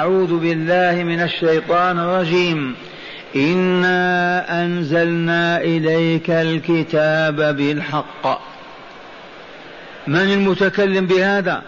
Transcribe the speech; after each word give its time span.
أعوذ 0.00 0.38
بالله 0.38 1.04
من 1.04 1.20
الشيطان 1.20 1.98
الرجيم. 1.98 2.74
إنا 3.36 4.62
أنزلنا 4.62 5.60
إليك 5.60 6.30
الكتاب 6.30 7.56
بالحق. 7.56 8.40
من 10.06 10.32
المتكلم 10.32 11.06
بهذا؟ 11.06 11.62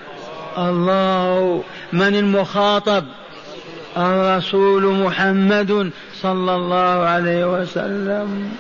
الله. 0.59 1.63
من 1.93 2.15
المخاطب؟ 2.17 3.05
الرسول 3.97 4.83
محمد 4.87 5.91
صلى 6.23 6.55
الله 6.55 7.05
عليه 7.05 7.61
وسلم. 7.61 8.53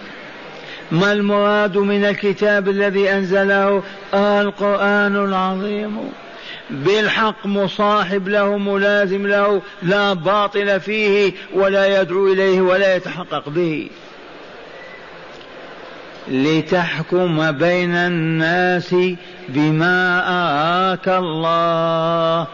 ما 0.90 1.12
المراد 1.12 1.78
من 1.78 2.04
الكتاب 2.04 2.68
الذي 2.68 3.12
أنزله؟ 3.12 3.82
القرآن 4.14 5.16
العظيم. 5.16 5.98
بالحق 6.72 7.46
مصاحب 7.46 8.28
له 8.28 8.58
ملازم 8.58 9.26
له 9.26 9.62
لا 9.82 10.12
باطل 10.12 10.80
فيه 10.80 11.32
ولا 11.54 12.00
يدعو 12.00 12.32
إليه 12.32 12.60
ولا 12.60 12.96
يتحقق 12.96 13.48
به. 13.48 13.90
لتحكم 16.28 17.52
بين 17.52 17.94
الناس 17.94 18.94
بما 19.48 20.22
اراك 20.28 21.08
الله. 21.08 22.46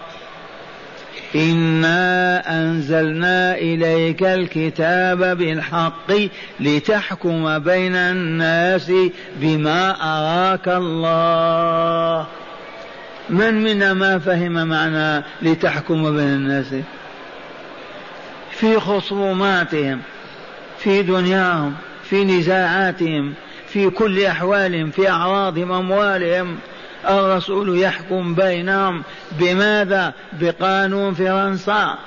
إنا 1.34 2.42
أنزلنا 2.60 3.54
إليك 3.54 4.22
الكتاب 4.22 5.38
بالحق 5.38 6.12
لتحكم 6.60 7.58
بين 7.58 7.94
الناس 7.96 8.92
بما 9.36 9.96
اراك 10.00 10.68
الله. 10.68 12.26
من 13.30 13.54
منا 13.62 13.94
ما 13.94 14.18
فهم 14.18 14.68
معنى 14.68 15.24
لتحكم 15.42 16.16
بين 16.16 16.28
الناس؟ 16.28 16.74
في 18.50 18.80
خصوماتهم 18.80 20.00
في 20.78 21.02
دنياهم 21.02 21.74
في 22.10 22.24
نزاعاتهم 22.24 23.34
في 23.68 23.90
كل 23.90 24.24
أحوالهم 24.24 24.90
في 24.90 25.10
أعراضهم 25.10 25.72
أموالهم. 25.72 26.58
الرسول 27.08 27.78
يحكم 27.78 28.34
بينهم 28.34 29.02
بماذا؟ 29.32 30.14
بقانون 30.32 31.14
فرنسا 31.14 31.98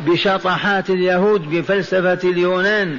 بشطحات 0.00 0.90
اليهود 0.90 1.50
بفلسفة 1.50 2.30
اليونان. 2.30 2.98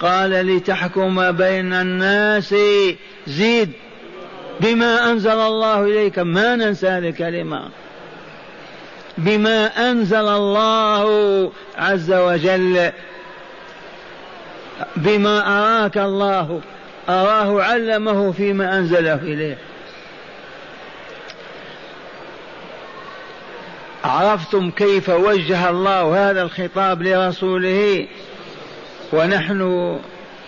قال 0.00 0.30
لتحكم 0.30 1.32
بين 1.32 1.72
الناس 1.72 2.54
زيد. 3.26 3.72
بما 4.60 5.10
أنزل 5.10 5.30
الله 5.30 5.84
إليك 5.84 6.18
ما 6.18 6.56
ننسى 6.56 6.88
هذه 6.88 7.08
الكلمة. 7.08 7.68
بما 9.18 9.90
أنزل 9.90 10.28
الله 10.28 11.52
عز 11.78 12.12
وجل. 12.12 12.92
بما 14.96 15.58
أراك 15.58 15.98
الله 15.98 16.60
أراه 17.08 17.62
علمه 17.62 18.32
فيما 18.32 18.78
أنزله 18.78 19.14
إليه. 19.14 19.58
عرفتم 24.04 24.70
كيف 24.70 25.08
وجه 25.08 25.70
الله 25.70 26.30
هذا 26.30 26.42
الخطاب 26.42 27.02
لرسوله؟ 27.02 28.06
ونحن 29.12 29.98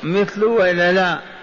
مثله 0.02 0.46
ولا 0.46 0.92
لا؟ 0.92 1.33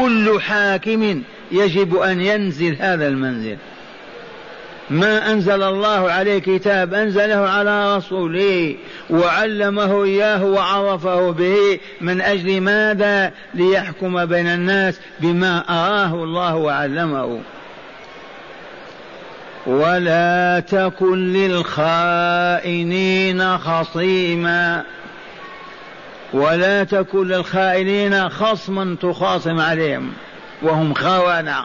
كل 0.00 0.40
حاكم 0.40 1.22
يجب 1.52 1.96
أن 1.96 2.20
ينزل 2.20 2.76
هذا 2.80 3.08
المنزل. 3.08 3.56
ما 4.90 5.32
أنزل 5.32 5.62
الله 5.62 6.10
عليه 6.10 6.38
كتاب 6.38 6.94
أنزله 6.94 7.48
على 7.48 7.96
رسوله 7.96 8.76
وعلمه 9.10 10.04
إياه 10.04 10.44
وعرفه 10.44 11.30
به 11.30 11.78
من 12.00 12.20
أجل 12.20 12.60
ماذا؟ 12.60 13.32
ليحكم 13.54 14.24
بين 14.24 14.46
الناس 14.46 15.00
بما 15.20 15.64
أراه 15.68 16.14
الله 16.24 16.56
وعلمه. 16.56 17.40
ولا 19.66 20.60
تكن 20.60 21.32
للخائنين 21.32 22.78
خصيما. 23.58 24.82
ولا 26.32 26.84
تكن 26.84 27.28
للخائنين 27.28 28.28
خصما 28.28 28.96
تخاصم 29.02 29.60
عليهم 29.60 30.12
وهم 30.62 30.94
خونة 30.94 31.64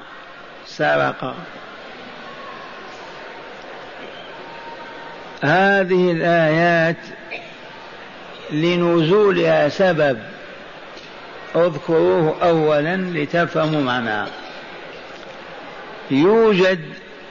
سرقة 0.66 1.36
هذه 5.44 6.12
الآيات 6.12 6.98
لنزولها 8.52 9.70
سبب. 9.70 10.20
اذكروه 11.56 12.36
أولا 12.44 12.96
لتفهموا 12.96 13.82
معناه 13.82 14.28
يوجد 16.12 16.80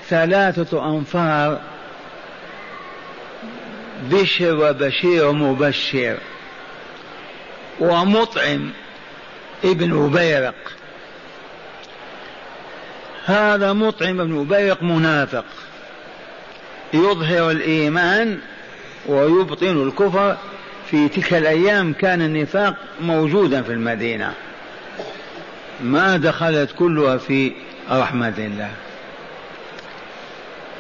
ثلاثة 0.08 0.96
أنفار 0.96 1.60
بشر 4.10 4.56
وبشير 4.56 5.28
ومبشر 5.28 6.18
ومطعم 7.80 8.70
ابن 9.64 10.10
بيرق 10.10 10.54
هذا 13.26 13.72
مطعم 13.72 14.20
ابن 14.20 14.44
بيرق 14.44 14.82
منافق. 14.82 15.44
يظهر 16.94 17.50
الإيمان 17.50 18.38
ويبطن 19.06 19.82
الكفر 19.82 20.36
في 20.90 21.08
تلك 21.08 21.34
الأيام 21.34 21.92
كان 21.92 22.22
النفاق 22.22 22.74
موجودا 23.00 23.62
في 23.62 23.72
المدينة. 23.72 24.32
ما 25.80 26.16
دخلت 26.16 26.70
كلها 26.78 27.16
في 27.16 27.52
رحمة 27.90 28.34
الله. 28.38 28.70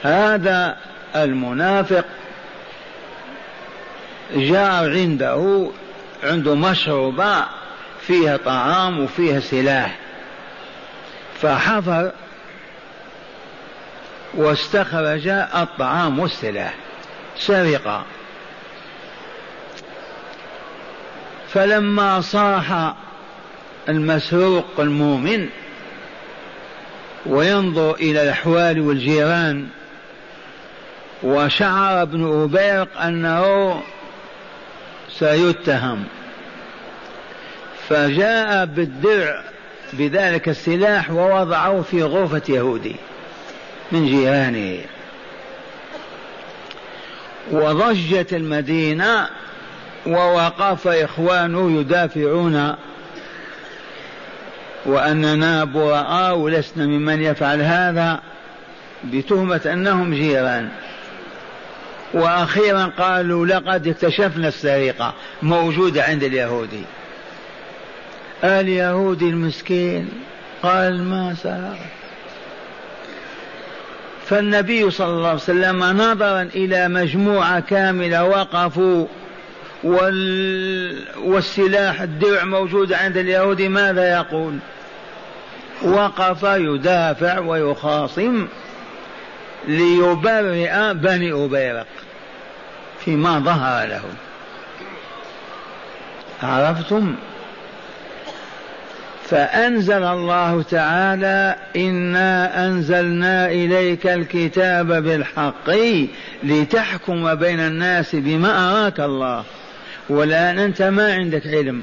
هذا 0.02 0.76
المنافق 1.16 2.04
جاء 4.34 4.90
عنده 4.90 5.70
عنده 6.22 6.54
مشروبة 6.54 7.44
فيها 8.00 8.36
طعام 8.36 9.00
وفيها 9.00 9.40
سلاح. 9.40 9.98
فحفر 11.42 12.12
واستخرج 14.34 15.28
الطعام 15.28 16.18
والسلاح. 16.18 16.74
سرق 17.38 18.04
فلما 21.48 22.20
صاح 22.20 22.94
المسروق 23.88 24.80
المؤمن 24.80 25.48
وينظر 27.26 27.94
إلى 27.94 28.22
الأحوال 28.22 28.80
والجيران 28.80 29.68
وشعر 31.22 32.02
ابن 32.02 32.42
أبيرق 32.42 33.00
أنه 33.00 33.80
سيتهم. 35.18 36.04
فجاء 37.88 38.64
بالدرع 38.64 39.42
بذلك 39.92 40.48
السلاح 40.48 41.10
ووضعه 41.10 41.82
في 41.82 42.02
غرفة 42.02 42.42
يهودي 42.48 42.96
من 43.92 44.06
جيرانه. 44.06 44.78
وضجت 47.50 48.32
المدينة 48.32 49.28
ووقف 50.06 50.88
إخوانه 50.88 51.80
يدافعون 51.80 52.74
وأننا 54.86 55.64
براء 55.64 56.36
ولسنا 56.36 56.86
ممن 56.86 57.22
يفعل 57.22 57.62
هذا 57.62 58.20
بتهمة 59.04 59.60
أنهم 59.66 60.14
جيران. 60.14 60.68
وأخيرا 62.14 62.92
قالوا 62.98 63.46
لقد 63.46 63.88
اكتشفنا 63.88 64.48
السرقة 64.48 65.14
موجودة 65.42 66.02
عند 66.04 66.22
اليهودي 66.22 66.82
اليهودي 68.44 69.24
المسكين 69.24 70.08
قال 70.62 71.02
ما 71.02 71.34
سرق 71.34 71.78
فالنبي 74.26 74.90
صلى 74.90 75.06
الله 75.06 75.28
عليه 75.28 75.38
وسلم 75.38 75.84
نظرا 75.84 76.42
إلى 76.42 76.88
مجموعة 76.88 77.60
كاملة 77.60 78.24
وقفوا. 78.24 79.06
وال... 79.84 81.04
والسلاح 81.18 82.02
الدرع 82.02 82.44
موجود 82.44 82.92
عند 82.92 83.16
اليهود 83.16 83.62
ماذا 83.62 84.12
يقول؟ 84.12 84.58
وقف 85.82 86.42
يدافع 86.42 87.38
ويخاصم 87.38 88.46
ليبرئ 89.68 90.92
بني 90.94 91.32
أبيرق. 91.32 91.86
فيما 93.06 93.38
ظهر 93.38 93.86
له 93.86 94.02
عرفتم؟ 96.42 97.14
فأنزل 99.24 100.02
الله 100.02 100.62
تعالى 100.62 101.56
إنا 101.76 102.66
أنزلنا 102.66 103.46
إليك 103.46 104.06
الكتاب 104.06 104.86
بالحق 104.86 105.70
لتحكم 106.42 107.34
بين 107.34 107.60
الناس 107.60 108.14
بما 108.16 108.70
أراك 108.70 109.00
الله. 109.00 109.44
والآن 110.08 110.58
أنت 110.58 110.82
ما 110.82 111.14
عندك 111.14 111.46
علم. 111.46 111.82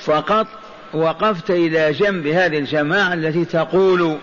فقط 0.00 0.46
وقفت 0.94 1.50
إلى 1.50 1.92
جنب 1.92 2.26
هذه 2.26 2.58
الجماعة 2.58 3.14
التي 3.14 3.44
تقول 3.44 4.18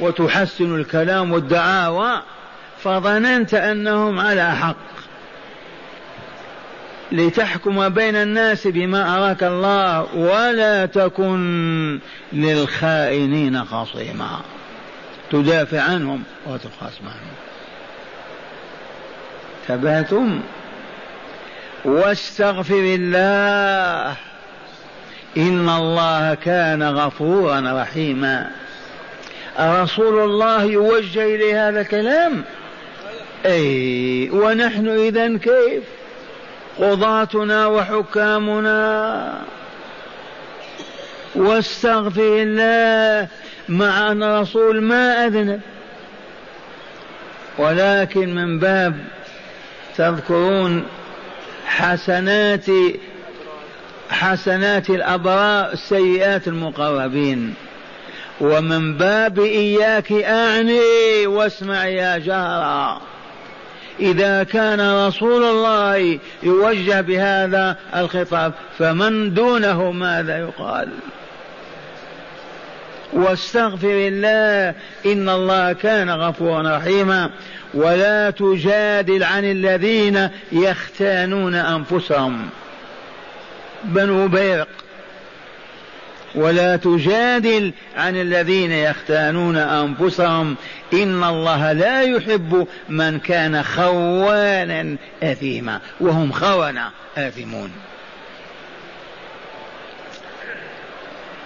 وتحسن 0.00 0.74
الكلام 0.74 1.32
والدعاوى 1.32 2.22
فظننت 2.82 3.54
أنهم 3.54 4.20
على 4.20 4.56
حق. 4.56 4.95
لتحكم 7.12 7.88
بين 7.88 8.16
الناس 8.16 8.66
بما 8.66 9.16
أراك 9.16 9.42
الله 9.42 10.14
ولا 10.14 10.86
تكن 10.86 12.00
للخائنين 12.32 13.64
خصيما. 13.64 14.40
تدافع 15.30 15.80
عنهم 15.80 16.22
وتخاصم 16.46 17.04
عنهم. 17.04 17.36
ثبتم 19.68 20.40
واستغفر 21.84 22.96
الله. 22.98 24.16
إن 25.36 25.68
الله 25.68 26.34
كان 26.34 26.82
غفورا 26.82 27.82
رحيما. 27.82 28.50
رسول 29.60 30.24
الله 30.24 30.64
يوجه 30.64 31.34
إليه 31.34 31.68
هذا 31.68 31.80
الكلام؟ 31.80 32.44
أي 33.46 34.30
ونحن 34.30 34.88
إذا 34.88 35.38
كيف؟ 35.38 35.82
قضاتنا 36.78 37.66
وحكامنا. 37.66 39.32
واستغفر 41.34 42.42
الله 42.42 43.28
مع 43.68 44.12
أن 44.12 44.22
الرسول 44.22 44.82
ما 44.82 45.26
أذنب 45.26 45.60
ولكن 47.58 48.34
من 48.34 48.58
باب 48.58 48.96
تذكرون 49.96 50.84
حسنات 51.66 52.66
حسنات 54.10 54.90
الأبرار 54.90 55.74
سيئات 55.74 56.48
المقربين. 56.48 57.54
ومن 58.40 58.94
باب 58.96 59.38
إياك 59.38 60.12
أعني 60.12 61.26
واسمع 61.26 61.86
يا 61.86 62.18
جارا 62.18 63.00
إذا 64.00 64.42
كان 64.42 65.06
رسول 65.06 65.44
الله 65.44 66.18
يوجه 66.42 67.00
بهذا 67.00 67.76
الخطاب 67.96 68.52
فمن 68.78 69.34
دونه 69.34 69.90
ماذا 69.90 70.38
يقال؟ 70.38 70.88
واستغفر 73.12 74.08
الله 74.12 74.74
إن 75.06 75.28
الله 75.28 75.72
كان 75.72 76.10
غفورا 76.10 76.76
رحيما. 76.76 77.30
ولا 77.74 78.30
تجادل 78.30 79.22
عن 79.22 79.44
الذين 79.44 80.28
يختانون 80.52 81.54
أنفسهم. 81.54 82.48
بنو 83.84 84.28
بيرق 84.28 84.68
ولا 86.36 86.76
تجادل 86.76 87.72
عن 87.96 88.16
الذين 88.16 88.72
يختانون 88.72 89.56
أنفسهم. 89.56 90.56
إن 90.92 91.24
الله 91.24 91.72
لا 91.72 92.02
يحب 92.02 92.66
من 92.88 93.18
كان 93.18 93.62
خوانا 93.62 94.96
أثيما 95.22 95.80
وهم 96.00 96.32
خونه 96.32 96.90
آثمون. 97.16 97.72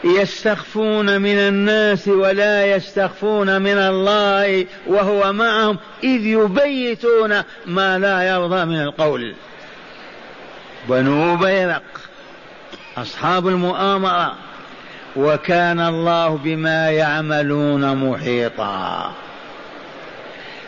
يستخفون 0.04 1.20
من 1.20 1.38
الناس 1.38 2.08
ولا 2.08 2.66
يستخفون 2.66 3.62
من 3.62 3.76
الله 3.78 4.66
وهو 4.86 5.32
معهم 5.32 5.78
إذ 6.04 6.26
يبيتون 6.26 7.42
ما 7.66 7.98
لا 7.98 8.22
يرضى 8.22 8.64
من 8.64 8.82
القول. 8.82 9.34
بنو 10.88 11.36
بيرق 11.36 11.82
أصحاب 12.96 13.48
المؤامرة 13.48 14.49
وكان 15.16 15.80
الله 15.80 16.28
بما 16.36 16.90
يعملون 16.90 17.96
محيطا. 17.96 19.12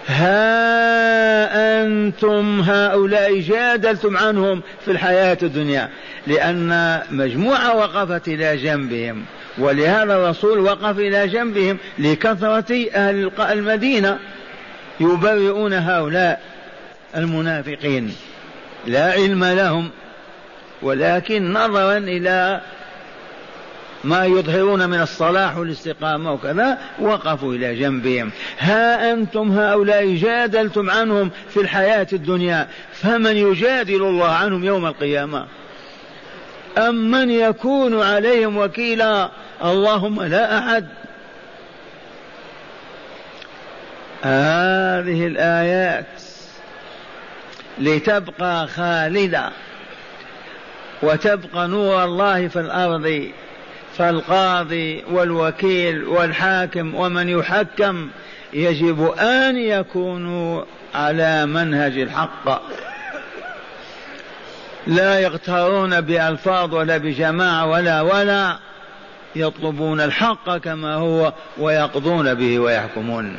ها 0.06 1.82
أنتم 1.82 2.60
هؤلاء 2.60 3.40
جادلتم 3.40 4.16
عنهم 4.16 4.62
في 4.84 4.90
الحياة 4.90 5.38
الدنيا 5.42 5.88
لأن 6.26 7.00
مجموعة 7.10 7.76
وقفت 7.76 8.28
إلى 8.28 8.56
جنبهم 8.56 9.24
ولهذا 9.58 10.16
الرسول 10.16 10.58
وقف 10.58 10.98
إلى 10.98 11.28
جنبهم 11.28 11.78
لكثرة 11.98 12.90
أهل 12.94 13.30
المدينة 13.50 14.18
يبرئون 15.00 15.72
هؤلاء 15.72 16.40
المنافقين. 17.16 18.14
لا 18.86 19.12
علم 19.12 19.44
لهم 19.44 19.90
ولكن 20.82 21.52
نظرا 21.52 21.96
إلى 21.98 22.60
ما 24.04 24.24
يظهرون 24.24 24.90
من 24.90 25.00
الصلاح 25.00 25.56
والاستقامة 25.56 26.32
وكذا 26.32 26.78
وقفوا 27.00 27.54
إلى 27.54 27.74
جنبهم. 27.74 28.30
ها 28.58 29.12
أنتم 29.12 29.58
هؤلاء 29.58 30.14
جادلتم 30.14 30.90
عنهم 30.90 31.30
في 31.48 31.60
الحياة 31.60 32.06
الدنيا 32.12 32.68
فمن 32.92 33.36
يجادل 33.36 34.02
الله 34.02 34.28
عنهم 34.28 34.64
يوم 34.64 34.86
القيامة؟ 34.86 35.46
أم 36.78 37.10
من 37.10 37.30
يكون 37.30 38.02
عليهم 38.02 38.56
وكيلا؟ 38.56 39.30
اللهم 39.64 40.22
لا 40.22 40.58
أحد. 40.58 40.86
هذه 44.22 45.26
الآيات 45.26 46.22
لتبقى 47.78 48.66
خالدة 48.66 49.50
وتبقى 51.02 51.68
نور 51.68 52.04
الله 52.04 52.48
في 52.48 52.60
الأرض. 52.60 53.32
فالقاضي 53.98 55.04
والوكيل 55.10 56.04
والحاكم 56.04 56.94
ومن 56.94 57.28
يحكم 57.28 58.08
يجب 58.52 59.10
أن 59.18 59.56
يكونوا 59.56 60.64
على 60.94 61.46
منهج 61.46 61.98
الحق. 61.98 62.62
لا 64.86 65.20
يغترون 65.20 66.00
بألفاظ 66.00 66.74
ولا 66.74 66.96
بجماعه 66.96 67.66
ولا 67.66 68.00
ولا 68.00 68.58
يطلبون 69.36 70.00
الحق 70.00 70.56
كما 70.56 70.94
هو 70.94 71.32
ويقضون 71.58 72.34
به 72.34 72.58
ويحكمون. 72.58 73.38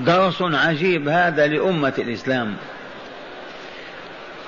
درس 0.00 0.42
عجيب 0.42 1.08
هذا 1.08 1.46
لأمة 1.46 1.92
الإسلام. 1.98 2.56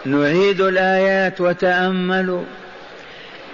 نعيد 0.04 0.60
الآيات 0.60 1.40
وتأملوا. 1.40 2.44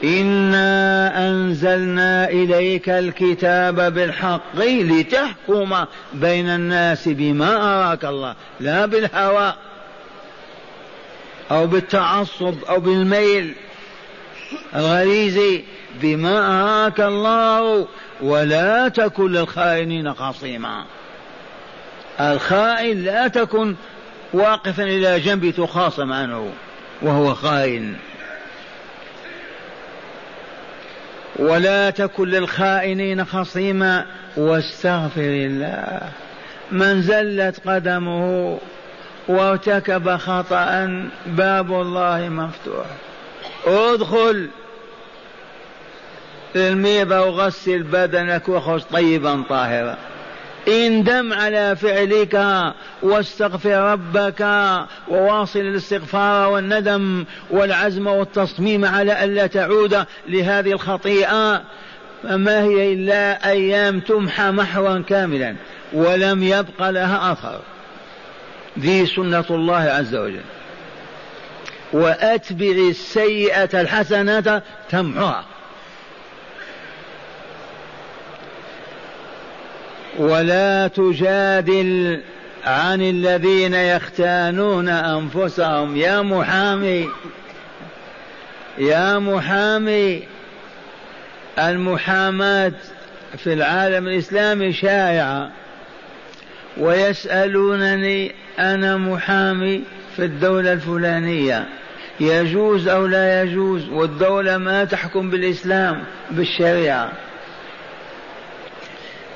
انا 0.04 1.28
انزلنا 1.28 2.28
اليك 2.28 2.88
الكتاب 2.88 3.94
بالحق 3.94 4.56
لتحكم 4.56 5.84
بين 6.12 6.48
الناس 6.48 7.08
بما 7.08 7.56
اراك 7.56 8.04
الله 8.04 8.34
لا 8.60 8.86
بالهوى 8.86 9.54
أو 11.50 11.66
بالتعصب 11.66 12.54
أو 12.68 12.80
بالميل 12.80 13.54
الغريزي 14.76 15.64
بما 16.02 16.62
اراك 16.62 17.00
الله 17.00 17.86
ولا 18.20 18.88
تكن 18.88 19.32
للخائنين 19.32 20.14
خصيما. 20.14 20.84
الخائن 22.20 23.04
لا 23.04 23.28
تكن 23.28 23.74
واقفا 24.32 24.82
إلى 24.82 25.20
جنب 25.20 25.50
تخاصم 25.50 26.12
عنه 26.12 26.52
وهو 27.02 27.34
خائن. 27.34 27.96
ولا 31.40 31.90
تكن 31.90 32.28
للخائنين 32.28 33.24
خصيما 33.24 34.06
واستغفر 34.36 35.20
الله. 35.20 36.00
من 36.72 37.02
زلت 37.02 37.68
قدمه 37.68 38.58
وارتكب 39.28 40.16
خطأ 40.16 41.02
باب 41.26 41.72
الله 41.72 42.28
مفتوح. 42.28 42.86
ادخل. 43.66 44.48
الميضة 46.56 47.20
وغسل 47.20 47.82
بدنك 47.82 48.48
وخذ 48.48 48.80
طيبا 48.80 49.44
طاهرا. 49.48 49.96
اندم 50.68 51.32
على 51.32 51.76
فعلك 51.76 52.44
واستغفر 53.02 53.92
ربك 53.92 54.40
وواصل 55.08 55.60
الاستغفار 55.60 56.50
والندم 56.50 57.24
والعزم 57.50 58.06
والتصميم 58.06 58.84
على 58.84 59.24
ألا 59.24 59.46
تعود 59.46 60.04
لهذه 60.28 60.72
الخطيئة 60.72 61.62
فما 62.22 62.62
هي 62.62 62.92
إلا 62.92 63.50
أيام 63.50 64.00
تمحى 64.00 64.50
محوا 64.50 64.98
كاملا 64.98 65.56
ولم 65.92 66.42
يبق 66.42 66.90
لها 66.90 67.32
أثر. 67.32 67.60
ذي 68.78 69.06
سنة 69.06 69.44
الله 69.50 69.80
عز 69.80 70.14
وجل. 70.14 70.40
وأتبع 71.92 72.66
السيئة 72.66 73.80
الحسنة 73.80 74.62
تمحها 74.90 75.44
ولا 80.20 80.88
تجادل 80.88 82.20
عن 82.64 83.02
الذين 83.02 83.74
يختانون 83.74 84.88
أنفسهم. 84.88 85.96
يا 85.96 86.22
محامي 86.22 87.08
يا 88.78 89.18
محامي 89.18 90.22
المحاماة 91.58 92.72
في 93.36 93.52
العالم 93.52 94.08
الإسلامي 94.08 94.72
شائعة 94.72 95.50
ويسألونني 96.76 98.34
أنا 98.58 98.96
محامي 98.96 99.82
في 100.16 100.24
الدولة 100.24 100.72
الفلانية. 100.72 101.68
يجوز 102.20 102.88
أو 102.88 103.06
لا 103.06 103.42
يجوز؟ 103.42 103.88
والدولة 103.88 104.58
ما 104.58 104.84
تحكم 104.84 105.30
بالإسلام 105.30 106.04
بالشريعة. 106.30 107.12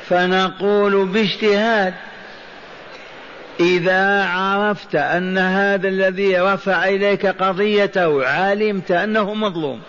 فنقول 0.08 1.06
باجتهاد 1.06 1.94
إذا 3.60 4.24
عرفت 4.24 4.94
أن 4.94 5.38
هذا 5.38 5.88
الذي 5.88 6.38
رفع 6.38 6.88
إليك 6.88 7.26
قضيته 7.26 8.26
علمت 8.26 8.90
أنه 8.90 9.34
مظلوم. 9.34 9.82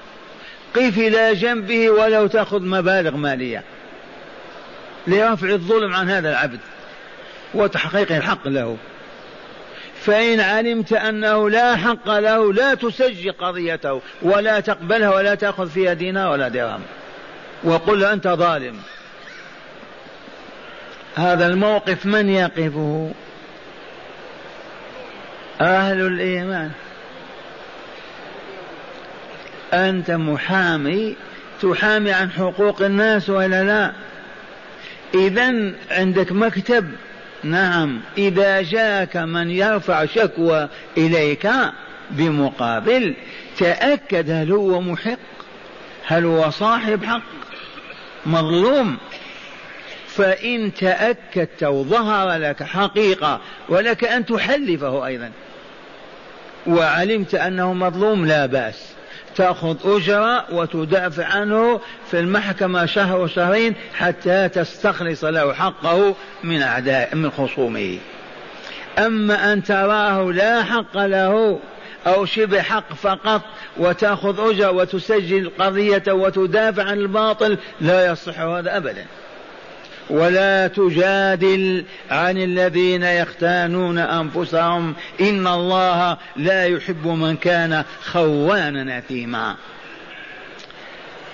قف 0.75 0.97
إلى 0.97 1.33
جنبه 1.33 1.89
ولو 1.89 2.27
تأخذ 2.27 2.61
مبالغ 2.61 3.17
مالية 3.17 3.63
لرفع 5.07 5.47
الظلم 5.49 5.93
عن 5.93 6.09
هذا 6.09 6.29
العبد 6.29 6.59
وتحقيق 7.53 8.11
الحق 8.11 8.47
له. 8.47 8.77
فإن 10.01 10.39
علمت 10.39 10.93
أنه 10.93 11.49
لا 11.49 11.75
حق 11.75 12.09
له 12.09 12.53
لا 12.53 12.73
تسجل 12.73 13.31
قضيته 13.31 14.01
ولا 14.21 14.59
تقبلها 14.59 15.15
ولا 15.15 15.35
تأخذ 15.35 15.69
فيها 15.69 15.93
دينار 15.93 16.31
ولا 16.31 16.47
درهم. 16.47 16.81
وقل 17.63 18.03
أنت 18.03 18.27
ظالم. 18.27 18.75
هذا 21.15 21.47
الموقف 21.47 22.05
من 22.05 22.29
يقفه؟ 22.29 23.11
أهل 25.61 26.01
الإيمان. 26.01 26.71
أنت 29.73 30.11
محامي 30.11 31.15
تحامي 31.61 32.11
عن 32.11 32.31
حقوق 32.31 32.81
الناس 32.81 33.29
ولا 33.29 33.63
لا؟ 33.63 33.91
إذا 35.13 35.73
عندك 35.91 36.31
مكتب. 36.31 36.91
نعم. 37.43 38.01
إذا 38.17 38.61
جاءك 38.61 39.17
من 39.17 39.51
يرفع 39.51 40.05
شكوى 40.05 40.69
إليك 40.97 41.49
بمقابل 42.11 43.13
تأكد 43.57 44.29
هل 44.29 44.51
هو 44.51 44.81
محق 44.81 45.17
هل 46.07 46.25
هو 46.25 46.49
صاحب 46.49 47.05
حق 47.05 47.21
مظلوم. 48.25 48.97
فإن 50.17 50.73
تأكدت 50.73 51.63
وظهر 51.63 52.37
لك 52.37 52.63
حقيقة 52.63 53.41
ولك 53.69 54.03
أن 54.03 54.25
تحلفه 54.25 55.05
أيضا. 55.05 55.31
وعلمت 56.67 57.35
أنه 57.35 57.73
مظلوم 57.73 58.25
لا 58.25 58.45
بأس. 58.45 58.95
تأخذ 59.35 59.75
أجرة 59.85 60.53
وتدافع 60.53 61.25
عنه 61.25 61.81
في 62.11 62.19
المحكمة 62.19 62.85
شهر 62.85 63.19
وشهرين 63.19 63.73
حتى 63.93 64.49
تستخلص 64.49 65.23
له 65.23 65.53
حقه 65.53 66.15
من 66.43 66.61
أعداء 66.61 67.15
من 67.15 67.31
خصومه. 67.31 67.97
أما 68.99 69.53
أن 69.53 69.63
تراه 69.63 70.31
لا 70.31 70.63
حق 70.63 70.97
له 70.97 71.59
أو 72.07 72.25
شبه 72.25 72.61
حق 72.61 72.93
فقط 72.93 73.41
وتأخذ 73.77 74.49
أجرة 74.49 74.71
وتسجل 74.71 75.51
قضية 75.59 76.03
وتدافع 76.07 76.83
عن 76.83 76.97
الباطل 76.97 77.57
لا 77.81 78.11
يصح 78.11 78.39
هذا 78.39 78.77
أبدا. 78.77 79.05
ولا 80.09 80.67
تجادل 80.67 81.85
عن 82.11 82.37
الذين 82.37 83.03
يختانون 83.03 83.97
أنفسهم. 83.97 84.95
إن 85.21 85.47
الله 85.47 86.17
لا 86.35 86.65
يحب 86.65 87.07
من 87.07 87.37
كان 87.37 87.83
خوانا 88.03 88.97
أثيما. 88.97 89.55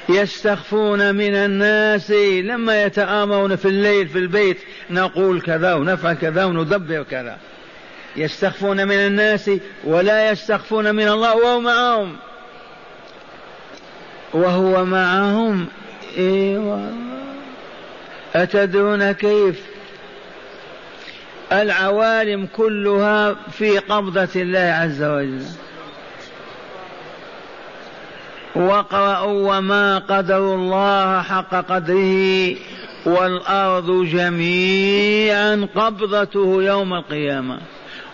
يستخفون 0.10 1.16
من 1.16 1.36
الناس 1.36 2.12
لما 2.42 2.84
يتآمرون 2.84 3.56
في 3.56 3.68
الليل 3.68 4.08
في 4.08 4.18
البيت. 4.18 4.58
نقول 4.90 5.42
كذا 5.42 5.74
ونفعل 5.74 6.14
كذا 6.14 6.46
وندبر 6.46 7.04
كذا. 7.04 7.38
يستخفون 8.16 8.88
من 8.88 8.96
الناس 8.96 9.52
ولا 9.84 10.32
يستخفون 10.32 10.96
من 10.96 11.08
الله 11.08 11.36
وهو 11.36 11.60
معهم. 11.60 12.16
وهو 14.34 14.86
معهم 14.86 15.68
إيوه. 16.18 16.92
أتدرون 18.36 19.12
كيف؟ 19.12 19.62
العوالم 21.52 22.48
كلها 22.56 23.36
في 23.52 23.78
قبضة 23.78 24.30
الله 24.36 24.60
عز 24.60 25.04
وجل. 25.04 25.46
واقرأوا 28.56 29.58
وما 29.58 29.98
قدروا 29.98 30.56
الله 30.56 31.22
حق 31.22 31.56
قدره 31.56 32.56
والأرض 33.06 34.06
جميعا 34.06 35.68
قبضته 35.76 36.64
يوم 36.64 36.94
القيامة. 36.94 37.60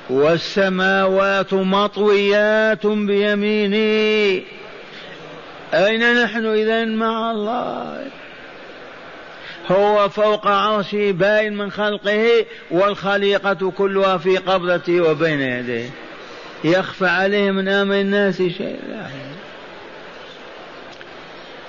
والسماوات 0.10 1.54
مطويات 1.54 2.88
بيمينه 2.88 4.42
أين 5.74 6.24
نحن 6.24 6.46
إذا 6.46 6.86
مع 6.86 7.32
الله؟ 7.32 8.06
هو 9.72 10.10
فوق 10.10 10.48
عرشه 10.48 11.12
باين 11.12 11.58
من 11.58 11.72
خلقه 11.72 12.46
والخليقة 12.72 13.72
كلها 13.72 14.18
في 14.18 14.38
قبضته 14.38 15.02
وبين 15.02 15.42
يديه. 15.42 15.90
يخفى 16.64 17.08
عليه 17.08 17.52
من 17.52 17.68
أمر 17.68 17.96
الناس 17.96 18.38
شيء 18.38 18.80
لا 18.90 19.08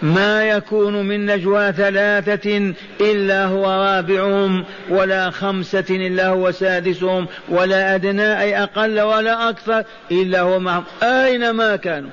ما 0.03 0.49
يكون 0.49 1.07
من 1.09 1.27
نجوى 1.27 1.73
ثلاثة 1.73 2.75
إلا 3.01 3.45
هو 3.45 3.65
رابعهم 3.65 4.65
ولا 4.89 5.31
خمسة 5.31 5.85
إلا 5.91 6.29
هو 6.29 6.51
سادسهم 6.51 7.27
ولا 7.49 7.95
أدنى 7.95 8.41
أي 8.41 8.63
أقل 8.63 9.01
ولا 9.01 9.49
أكثر 9.49 9.85
إلا 10.11 10.41
هو 10.41 10.59
معهم. 10.59 10.85
أينما 11.03 11.77
كانوا؟ 11.77 12.11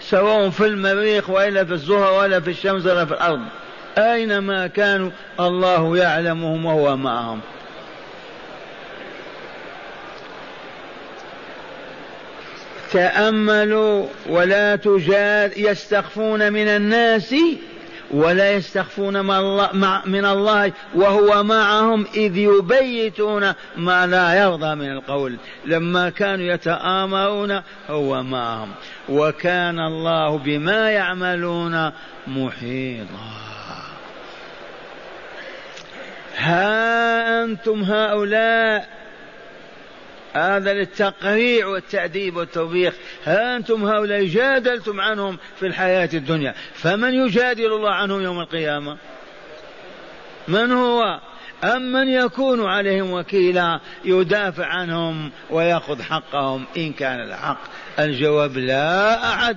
سواء 0.00 0.50
في 0.50 0.66
المريخ 0.66 1.30
وإلا 1.30 1.64
في 1.64 1.72
الزهر 1.72 2.12
ولا 2.12 2.40
في 2.40 2.50
الشمس 2.50 2.86
ولا 2.86 3.04
في 3.04 3.12
الأرض. 3.12 3.40
أينما 3.98 4.66
كانوا 4.66 5.10
الله 5.40 5.96
يعلمهم 5.96 6.64
وهو 6.64 6.96
معهم. 6.96 7.40
تأملوا 12.92 14.06
ولا 14.28 14.76
تجاد 14.76 15.56
يستخفون 15.56 16.52
من 16.52 16.68
الناس 16.68 17.34
ولا 18.10 18.52
يستخفون 18.52 19.26
من 20.06 20.24
الله 20.24 20.72
وهو 20.94 21.42
معهم 21.42 22.06
إذ 22.14 22.36
يبيتون 22.36 23.52
ما 23.76 24.06
لا 24.06 24.42
يرضى 24.42 24.74
من 24.74 24.92
القول. 24.92 25.36
لما 25.64 26.10
كانوا 26.10 26.44
يتآمرون 26.44 27.60
هو 27.88 28.22
معهم. 28.22 28.70
وكان 29.08 29.80
الله 29.80 30.38
بما 30.38 30.90
يعملون 30.90 31.90
محيطا. 32.26 33.45
ها 36.36 37.44
أنتم 37.44 37.82
هؤلاء؟ 37.82 38.88
هذا 40.32 40.72
للتقريع 40.72 41.66
والتأديب 41.66 42.36
والتوبيخ. 42.36 42.94
ها 43.24 43.56
أنتم 43.56 43.84
هؤلاء 43.84 44.24
جادلتم 44.24 45.00
عنهم 45.00 45.38
في 45.60 45.66
الحياة 45.66 46.08
الدنيا. 46.14 46.54
فمن 46.74 47.14
يجادل 47.14 47.72
الله 47.72 47.90
عنهم 47.90 48.22
يوم 48.22 48.40
القيامة؟ 48.40 48.96
من 50.48 50.72
هو؟ 50.72 51.20
أم 51.64 51.92
من 51.92 52.08
يكون 52.08 52.66
عليهم 52.66 53.12
وكيلا 53.12 53.80
يدافع 54.04 54.66
عنهم 54.66 55.30
ويأخذ 55.50 56.02
حقهم؟ 56.02 56.64
إن 56.76 56.92
كان 56.92 57.20
الحق. 57.20 57.60
الجواب 57.98 58.56
لا 58.56 59.14
أحد. 59.32 59.56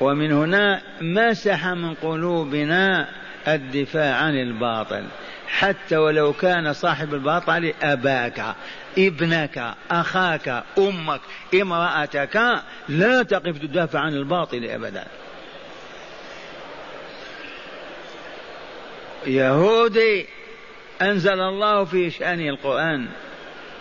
ومن 0.00 0.32
هنا 0.32 0.82
مسح 1.00 1.66
من 1.66 1.94
قلوبنا 1.94 3.08
الدفاع 3.48 4.14
عن 4.16 4.34
الباطل. 4.40 5.04
حتى 5.48 5.96
ولو 5.96 6.32
كان 6.32 6.72
صاحب 6.72 7.14
الباطل 7.14 7.74
أباك 7.82 8.54
ابنك 8.98 9.74
أخاك 9.90 10.64
أمك 10.78 11.20
امرأتك 11.54 12.62
لا 12.88 13.22
تقف 13.22 13.58
تدافع 13.58 14.00
عن 14.00 14.14
الباطل 14.14 14.64
أبدا. 14.64 15.04
يهودي 19.26 20.26
أنزل 21.02 21.40
الله 21.40 21.84
في 21.84 22.10
شأنه 22.10 22.48
القرآن. 22.48 23.06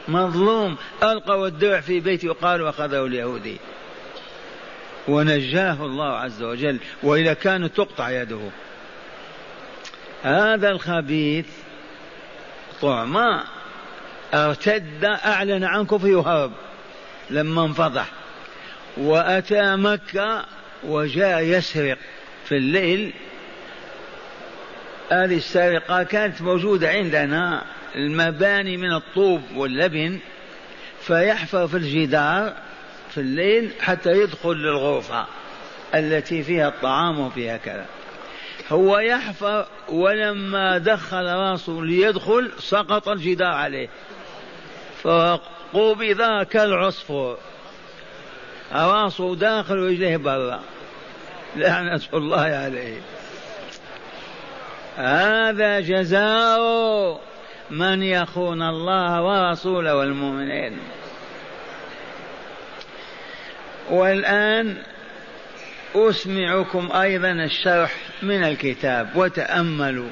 مظلوم 0.08 0.78
ألقوا 1.04 1.48
الدرع 1.48 1.80
في 1.80 2.00
بيته 2.00 2.30
وقالوا 2.30 2.70
أخذه 2.70 3.06
اليهودي 3.06 3.58
ونجاه 5.08 5.86
الله 5.86 6.18
عز 6.18 6.44
وجل 6.44 6.80
وإذا 7.04 7.34
كانت 7.34 7.78
تقطع 7.78 8.10
يده. 8.10 8.40
هذا 10.24 10.70
الخبيث 10.70 11.46
طعماء 12.82 13.44
ارتد 14.34 15.06
أعلن 15.06 15.64
عن 15.64 15.86
كفره 15.86 16.16
وهرب 16.16 16.52
لما 17.30 17.66
انفضح. 17.66 18.06
وأتى 18.98 19.76
مكة 19.76 20.46
وجاء 20.84 21.44
يسرق 21.44 21.98
في 22.46 22.58
الليل. 22.58 23.14
هذه 25.12 25.38
السرقة 25.38 26.04
كانت 26.04 26.42
موجودة 26.42 26.90
عندنا 26.90 27.64
المباني 27.96 28.78
من 28.78 28.94
الطوب 28.94 29.42
واللبن 29.56 30.20
فيحفر 31.02 31.68
في 31.68 31.78
الجدار 31.78 32.54
في 33.10 33.18
الليل 33.18 33.72
حتى 33.80 34.12
يدخل 34.12 34.54
للغرفة 34.54 35.26
التي 35.96 36.44
فيها 36.44 36.68
الطعام 36.68 37.20
وفيها 37.20 37.58
كذا. 37.58 37.86
هو 38.70 39.00
يحفر 39.00 39.68
ولما 39.90 40.78
دخل 40.78 41.26
راسه 41.26 41.82
ليدخل 41.82 42.52
سقط 42.60 43.10
الجدار 43.10 43.54
عليه. 43.54 43.90
فقبض 45.04 46.44
كالعصفور 46.44 47.38
راسه 48.74 49.36
داخل 49.36 49.80
ورجليه 49.80 50.18
برا. 50.18 50.60
لعنة 51.56 52.02
الله 52.14 52.42
عليه. 52.42 53.02
هذا 54.98 55.80
جزاء 55.80 56.62
من 57.70 58.04
يخون 58.04 58.62
الله 58.62 59.22
ورسوله 59.22 59.96
والمؤمنين. 59.96 60.80
والآن 63.90 64.78
أسمعكم 65.96 66.92
أيضا 66.92 67.32
الشرح. 67.32 68.07
من 68.22 68.44
الكتاب 68.44 69.10
وتأملوا. 69.16 70.10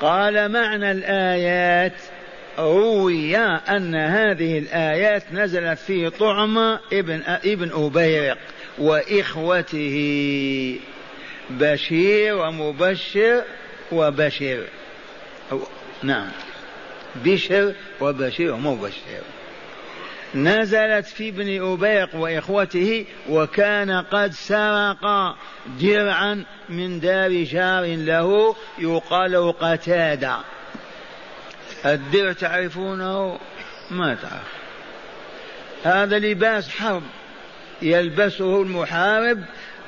قال 0.00 0.52
معنى 0.52 0.90
الآيات 0.90 1.92
روي 2.58 3.36
أن 3.36 3.94
هذه 3.94 4.58
الآيات 4.58 5.22
نزلت 5.32 5.78
في 5.78 6.10
طعم 6.10 6.58
ابن 6.92 7.22
ابن 7.26 7.70
أبيرق 7.72 8.38
وإخوته 8.78 9.96
بشير 11.50 12.36
ومبشر 12.36 13.42
وبشر 13.92 14.64
نعم. 16.02 16.28
بشر 17.24 17.72
وبشير 18.00 18.52
ومبشر. 18.54 19.22
نزلت 20.34 21.06
في 21.06 21.28
ابن 21.28 21.72
أبيق 21.72 22.14
وإخوته 22.14 23.04
وكان 23.28 23.90
قد 23.90 24.32
سرق 24.32 25.34
درعا 25.80 26.44
من 26.68 27.00
دار 27.00 27.42
جار 27.42 27.84
له 27.84 28.56
يقال 28.78 29.52
قتادة. 29.60 30.36
الدرع 31.86 32.32
تعرفونه؟ 32.32 33.38
ما 33.90 34.14
تعرف. 34.14 34.58
هذا 35.84 36.18
لباس 36.18 36.68
حرب. 36.68 37.02
يلبسه 37.82 38.62
المحارب 38.62 39.44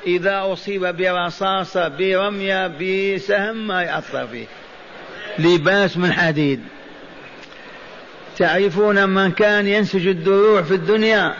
إذا 0.07 0.53
أصيب 0.53 0.97
برصاصة 0.97 1.87
برمية 1.87 2.67
بسهم 2.67 3.67
ما 3.67 3.83
يأثر 3.83 4.27
فيه. 4.27 4.45
لباس 5.39 5.97
من 5.97 6.13
حديد. 6.13 6.63
تعرفون 8.41 9.09
من 9.09 9.31
كان 9.31 9.67
ينسج 9.67 10.07
الدروع 10.07 10.61
في 10.61 10.73
الدنيا؟ 10.73 11.33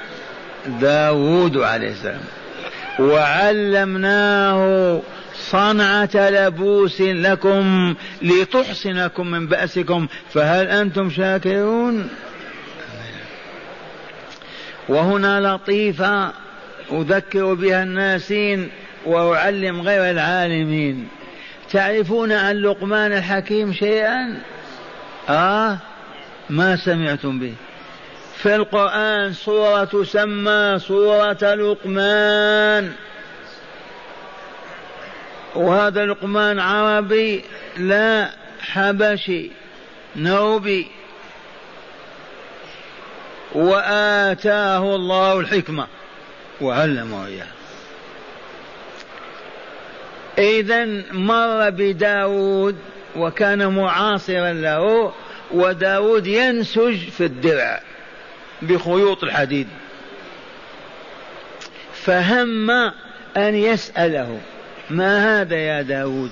داود 0.81 1.57
عليه 1.57 1.91
السلام. 1.91 2.21
وعلمناه 2.99 5.01
صنعة 5.35 6.09
لبوس 6.15 7.01
لكم 7.01 7.95
لتحصنكم 8.21 9.27
من 9.27 9.47
بأسكم 9.47 10.07
فهل 10.33 10.67
أنتم 10.67 11.09
شاكرون؟ 11.09 12.09
وهنا 14.89 15.39
لطيفة 15.39 16.31
أذكر 16.91 17.53
بها 17.53 17.83
الناسين 17.83 18.69
وأعلم 19.05 19.81
غير 19.81 20.11
العالمين. 20.11 21.07
تعرفون 21.71 22.31
عن 22.31 22.55
لقمان 22.55 23.13
الحكيم 23.13 23.73
شيئا؟ 23.73 24.41
آه؟ 25.29 25.77
ما 26.51 26.75
سمعتم 26.75 27.39
به. 27.39 27.53
في 28.35 28.55
القرآن 28.55 29.33
سورة 29.33 29.83
تسمى 29.83 30.79
سورة 30.79 31.37
لقمان. 31.41 32.93
وهذا 35.55 36.05
لقمان 36.05 36.59
عربي 36.59 37.43
لا 37.77 38.29
حبشي 38.59 39.51
نوبي. 40.15 40.87
وآتاه 43.55 44.95
الله 44.95 45.39
الحكمة. 45.39 45.87
وعلمه 46.61 47.25
إياها 47.25 47.47
إذا 50.37 50.85
مر 51.11 51.69
بداود 51.69 52.77
وكان 53.15 53.75
معاصرا 53.75 54.53
له. 54.53 55.13
وداود 55.53 56.27
ينسج 56.27 57.09
في 57.09 57.25
الدرع 57.25 57.81
بخيوط 58.61 59.23
الحديد. 59.23 59.67
فهم 61.93 62.69
أن 63.37 63.55
يسأله 63.55 64.39
ما 64.89 65.41
هذا 65.41 65.55
يا 65.55 65.81
داود؟ 65.81 66.31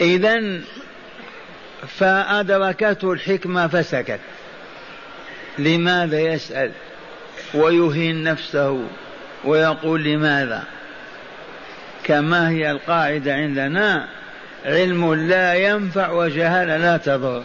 إذا 0.00 0.60
فأدركته 1.88 3.12
الحكمة 3.12 3.66
فسكت. 3.66 4.20
لماذا 5.58 6.20
يسأل؟ 6.20 6.72
ويهين 7.54 8.24
نفسه 8.24 8.84
ويقول 9.44 10.04
لماذا؟ 10.04 10.64
كما 12.04 12.50
هي 12.50 12.70
القاعدة 12.70 13.34
عندنا 13.34 14.08
علم 14.64 15.14
لا 15.14 15.54
ينفع 15.54 16.10
وجهالة 16.10 16.76
لا 16.76 16.96
تضر. 16.96 17.42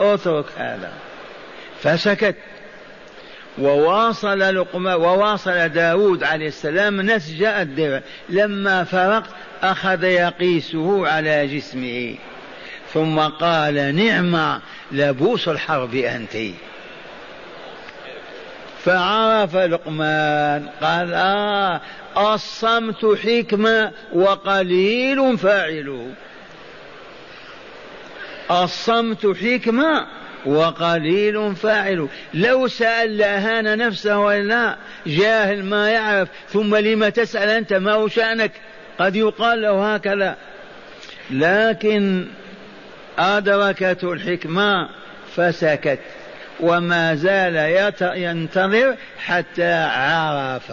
اترك 0.00 0.44
هذا. 0.56 0.92
فسكت. 1.82 2.36
وواصل 3.58 4.38
لقمة 4.38 4.96
وواصل 4.96 5.68
داود 5.68 6.24
عليه 6.24 6.48
السلام 6.48 7.00
نسج 7.00 7.42
الدرع. 7.42 8.00
لما 8.28 8.84
فرق 8.84 9.22
أخذ 9.62 10.04
يقيسه 10.04 11.08
على 11.08 11.46
جسمه. 11.46 12.14
ثم 12.94 13.18
قال 13.18 13.96
نعم 13.96 14.60
لبوس 14.92 15.48
الحرب 15.48 15.94
أنت. 15.94 16.36
فعرف 18.84 19.56
لقمان. 19.56 20.68
قال 20.82 21.14
آه 21.14 21.80
الصمت 22.34 23.18
حكمة 23.24 23.92
وقليل 24.12 25.38
فاعله. 25.38 26.06
الصمت 28.50 29.26
حكمة 29.26 30.06
وقليل 30.46 31.56
فاعل. 31.56 32.08
لو 32.34 32.68
سأل 32.68 33.18
لأهان 33.18 33.78
نفسه 33.78 34.18
ولا 34.18 34.76
جاهل 35.06 35.64
ما 35.64 35.90
يعرف 35.90 36.28
ثم 36.48 36.76
لم 36.76 37.08
تسأل 37.08 37.48
أنت 37.48 37.72
ما 37.72 37.92
هو 37.92 38.08
شأنك؟ 38.08 38.52
قد 38.98 39.16
يقال 39.16 39.62
له 39.62 39.94
هكذا. 39.94 40.36
لكن 41.30 42.26
أدركته 43.18 44.12
الحكمة 44.12 44.88
فسكت 45.36 45.98
وما 46.60 47.14
زال 47.14 47.56
ينتظر 48.16 48.96
حتى 49.18 49.72
عرف. 49.72 50.72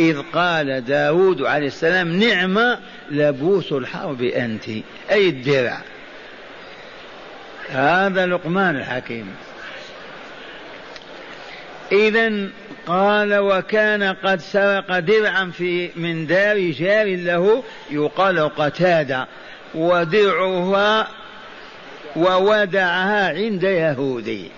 إذ 0.00 0.22
قال 0.32 0.84
داود 0.84 1.42
عليه 1.42 1.66
السلام 1.66 2.20
نعم 2.20 2.76
لبوس 3.10 3.72
الحرب 3.72 4.22
أنت. 4.22 4.68
أي 5.10 5.28
الدرع. 5.28 5.80
هذا 7.72 8.26
لقمان 8.26 8.76
الحكيم. 8.76 9.34
إذا 11.92 12.48
قال 12.86 13.38
وكان 13.38 14.02
قد 14.02 14.40
سرق 14.40 14.98
درعا 14.98 15.50
في 15.58 15.90
من 15.96 16.26
دار 16.26 16.70
جار 16.70 17.16
له 17.16 17.62
يقال 17.90 18.54
قتادة 18.54 19.28
ودرعها 19.74 21.08
وودعها 22.16 23.28
عند 23.28 23.62
يهودي. 23.62 24.50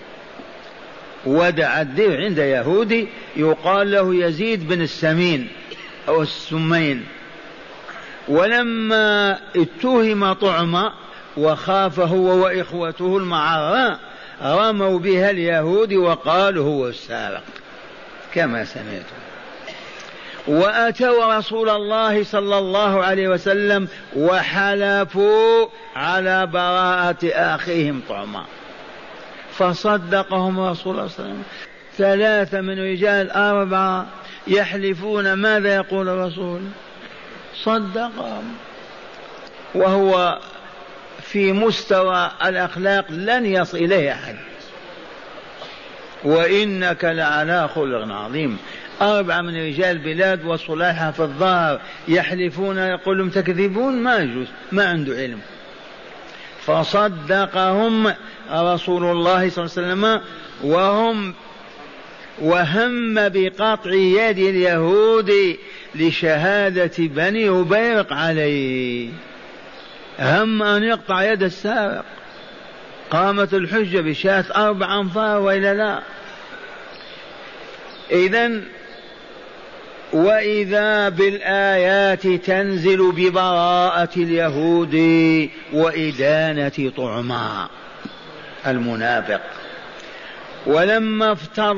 ودع 1.25 1.81
الدرع 1.81 2.23
عند 2.23 2.37
يهودي 2.37 3.07
يقال 3.35 3.91
له 3.91 4.15
يزيد 4.15 4.67
بن 4.67 4.81
السمين 4.81 5.47
أو 6.07 6.21
السمين. 6.21 7.05
ولما 8.27 9.39
اتهم 9.55 10.33
طعمة 10.33 11.02
وخاف 11.37 11.99
هو 11.99 12.43
وإخوته 12.43 13.17
المعرة 13.17 13.99
رموا 14.43 14.99
بها 14.99 15.29
اليهود 15.29 15.93
وقالوا 15.93 16.65
هو 16.65 16.87
السارق 16.87 17.43
كما 18.33 18.65
سمعتم. 18.65 19.23
وأتوا 20.47 21.37
رسول 21.37 21.69
الله 21.69 22.23
صلى 22.23 22.57
الله 22.57 23.03
عليه 23.03 23.27
وسلم 23.27 23.87
وحلفوا 24.15 25.67
على 25.95 26.45
براءة 26.45 27.25
أخيهم 27.25 28.01
طعما. 28.09 28.45
فصدقهم 29.53 30.59
رسول 30.59 30.95
الله 30.95 31.07
صلى 31.07 31.25
الله 31.25 31.29
عليه 31.29 31.33
وسلم. 31.33 31.43
ثلاثة 31.97 32.61
من 32.61 32.79
رجال 32.79 33.31
أربعة 33.31 34.05
يحلفون 34.47 35.33
ماذا 35.33 35.75
يقول 35.75 36.09
الرسول؟ 36.09 36.61
صدقهم. 37.63 38.55
وهو 39.75 40.39
في 41.33 41.51
مستوى 41.51 42.31
الأخلاق 42.45 43.11
لن 43.11 43.45
يصل 43.45 43.77
إليه 43.77 44.11
أحد. 44.11 44.35
وإنك 46.23 47.05
لعلى 47.05 47.67
خلق 47.75 48.13
عظيم. 48.13 48.57
أربعة 49.01 49.41
من 49.41 49.55
رجال 49.67 49.97
البلاد 49.97 50.45
وصلاحها 50.45 51.11
في 51.11 51.19
الظاهر 51.19 51.81
يحلفون 52.07 52.77
يقول 52.77 53.17
لهم 53.17 53.29
تكذبون؟ 53.29 53.93
ما 53.93 54.17
يجوز. 54.17 54.47
ما 54.71 54.85
عنده 54.85 55.15
علم. 55.15 55.39
فصدقهم 56.65 58.13
رسول 58.51 59.03
الله 59.03 59.49
صلى 59.49 59.65
الله 59.65 59.77
عليه 59.77 60.17
وسلم 60.17 60.21
وهم 60.63 61.33
وهم 62.41 63.15
بقطع 63.29 63.93
يد 63.93 64.37
اليهود 64.37 65.57
لشهادة 65.95 66.93
بني 66.97 67.49
أبيرق 67.49 68.13
عليه. 68.13 69.09
هم 70.19 70.63
أن 70.63 70.83
يقطع 70.83 71.23
يد 71.23 71.43
السارق 71.43 72.05
قامت 73.11 73.53
الحجة 73.53 74.01
بشاة 74.01 74.45
أربع 74.55 74.99
أنفار 74.99 75.39
وإلا 75.39 75.73
لا؟ 75.73 75.99
إذا 78.11 78.61
وإذا 80.13 81.09
بالآيات 81.09 82.27
تنزل 82.27 83.11
ببراءة 83.11 84.09
اليهود 84.17 84.95
وإدانة 85.73 86.91
طعما 86.97 87.67
المنافق. 88.67 89.41
ولما 90.65 91.31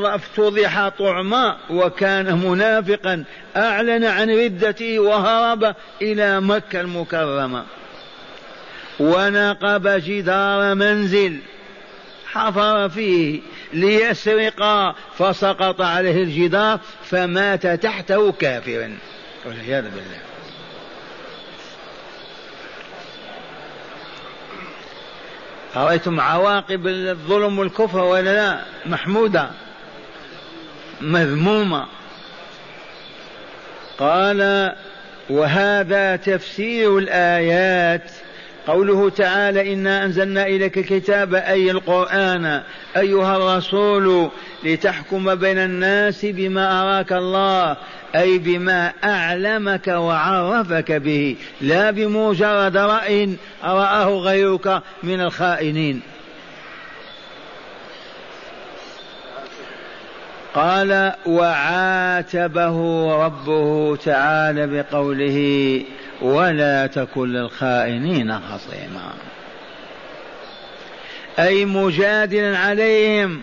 افتضح 0.03 0.89
طعما 0.89 1.57
وكان 1.69 2.37
منافقا 2.37 3.23
أعلن 3.57 4.03
عن 4.03 4.29
ردته 4.29 4.99
وهرب 4.99 5.75
إلى 6.01 6.41
مكة 6.41 6.81
المكرمة. 6.81 7.63
ونقب 8.99 9.87
جدار 9.87 10.75
منزل 10.75 11.39
حفر 12.25 12.89
فيه 12.89 13.41
ليسرق 13.73 14.95
فسقط 15.17 15.81
عليه 15.81 16.23
الجدار 16.23 16.79
فمات 17.03 17.67
تحته 17.67 18.31
كافرا 18.31 18.97
والعياذ 19.45 19.83
بالله. 19.83 20.19
أرأيتم 25.75 26.19
عواقب 26.19 26.87
الظلم 26.87 27.59
والكفر 27.59 27.99
ولا 27.99 28.33
لا؟ 28.33 28.61
محمودة. 28.85 29.49
مذمومة. 31.01 31.85
قال 33.97 34.71
وهذا 35.29 36.15
تفسير 36.15 36.97
الآيات. 36.97 38.11
قوله 38.67 39.09
تعالى 39.09 39.73
إنا 39.73 40.05
أنزلنا 40.05 40.47
إليك 40.47 40.77
الكتاب 40.77 41.35
أي 41.35 41.71
القرآن 41.71 42.61
أيها 42.97 43.37
الرسول 43.37 44.29
لتحكم 44.63 45.35
بين 45.35 45.57
الناس 45.57 46.25
بما 46.25 46.81
أراك 46.81 47.13
الله 47.13 47.77
أي 48.15 48.37
بما 48.37 48.93
أعلمك 49.03 49.87
وعرفك 49.87 50.91
به 50.91 51.35
لا 51.61 51.91
بمجرد 51.91 52.77
رأي 52.77 53.35
راه 53.63 54.09
غيرك 54.09 54.81
من 55.03 55.21
الخائنين. 55.21 56.01
قال 60.55 61.13
وعاتبه 61.25 62.77
ربه 63.25 63.95
تعالى 63.95 64.67
بقوله 64.67 65.81
ولا 66.21 66.87
تكن 66.87 67.27
للخائنين 67.27 68.39
خصيما. 68.39 69.13
أي 71.39 71.65
مجادلا 71.65 72.57
عليهم 72.57 73.41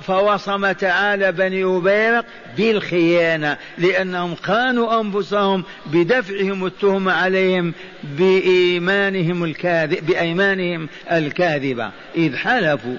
فوصم 0.00 0.72
تعالى 0.72 1.32
بني 1.32 1.64
أبيرق 1.64 2.24
بالخيانة 2.56 3.56
لأنهم 3.78 4.34
خانوا 4.34 5.00
أنفسهم 5.00 5.64
بدفعهم 5.86 6.66
التهمة 6.66 7.12
عليهم 7.12 7.74
بإيمانهم 8.02 9.44
الكاذب 9.44 10.06
بأيمانهم 10.06 10.88
الكاذبة. 11.12 11.90
إذ 12.16 12.36
حلفوا 12.36 12.96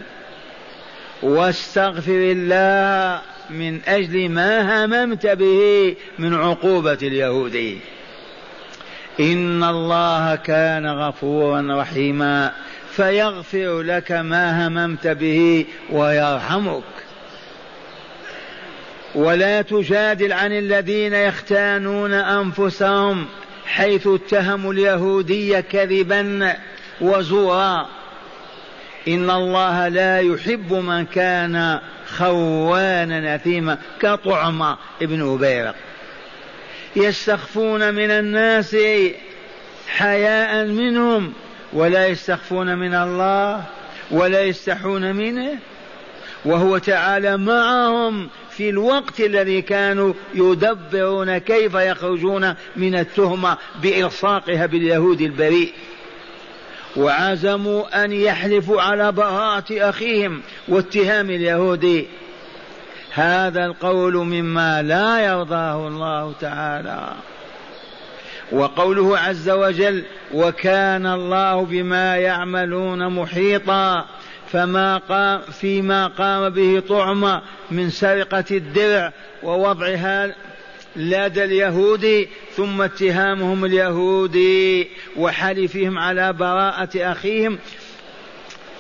واستغفر 1.24 2.32
الله 2.36 3.22
من 3.50 3.80
أجل 3.88 4.30
ما 4.30 4.86
هممت 4.86 5.28
به 5.28 5.96
من 6.20 6.34
عقوبة 6.34 6.98
اليهود. 7.02 7.78
إن 9.20 9.64
الله 9.64 10.36
كان 10.36 10.88
غفورا 10.88 11.82
رحيما 11.82 12.52
فيغفر 12.92 13.82
لك 13.82 14.12
ما 14.12 14.68
هممت 14.68 15.08
به 15.08 15.66
ويرحمك. 15.90 16.84
ولا 19.16 19.62
تجادل 19.62 20.34
عن 20.34 20.52
الذين 20.52 21.14
يختانون 21.14 22.14
أنفسهم 22.14 23.26
حيث 23.66 24.08
اتهموا 24.08 24.74
اليهودية 24.74 25.60
كذبا 25.60 26.56
وزورا. 27.02 27.88
إن 29.08 29.30
الله 29.30 29.88
لا 29.88 30.20
يحب 30.20 30.74
من 30.74 31.06
كان 31.06 31.80
خوانا 32.18 33.36
اثيما 33.36 33.78
كطعم 34.00 34.76
ابن 35.02 35.34
أبيرق 35.34 35.76
يستخفون 36.96 37.94
من 37.94 38.12
الناس 38.12 38.76
حياء 39.88 40.66
منهم 40.66 41.34
ولا 41.74 42.08
يستخفون 42.08 42.78
من 42.78 42.94
الله 42.94 43.64
ولا 44.12 44.44
يستحون 44.44 45.16
منه. 45.16 45.60
وهو 46.46 46.78
تعالى 46.78 47.38
معهم 47.38 48.30
في 48.50 48.70
الوقت 48.70 49.20
الذي 49.20 49.62
كانوا 49.62 50.14
يدبرون 50.34 51.38
كيف 51.38 51.74
يخرجون 51.74 52.54
من 52.76 52.96
التهمة 52.96 53.58
بإلصاقها 53.82 54.66
باليهود 54.66 55.22
البريء. 55.22 55.74
وعزموا 56.96 58.04
أن 58.04 58.12
يحلفوا 58.12 58.82
على 58.82 59.12
براءه 59.12 59.90
أخيهم 59.90 60.42
واتهام 60.68 61.30
اليهود. 61.30 62.06
هذا 63.14 63.66
القول 63.66 64.16
مما 64.16 64.82
لا 64.82 65.20
يرضاه 65.26 65.88
الله 65.88 66.34
تعالى. 66.42 67.14
وقوله 68.52 69.18
عز 69.18 69.50
وجل 69.50 70.04
وكان 70.34 71.06
الله 71.06 71.66
بما 71.66 72.18
يعملون 72.18 73.08
محيطا 73.08 74.06
فما 74.52 74.98
قام 74.98 75.42
فيما 75.42 76.08
قام 76.08 76.50
به 76.50 76.84
طعم 76.90 77.42
من 77.72 77.90
سرقة 77.90 78.46
الدرع 78.52 79.14
ووضعها 79.44 80.36
لدى 80.96 81.44
اليهود 81.44 82.28
ثم 82.56 82.82
اتهامهم 82.82 83.66
اليهودي 83.66 84.88
وحلفهم 85.18 86.00
على 86.00 86.34
براءة 86.34 86.90
أخيهم 87.12 87.58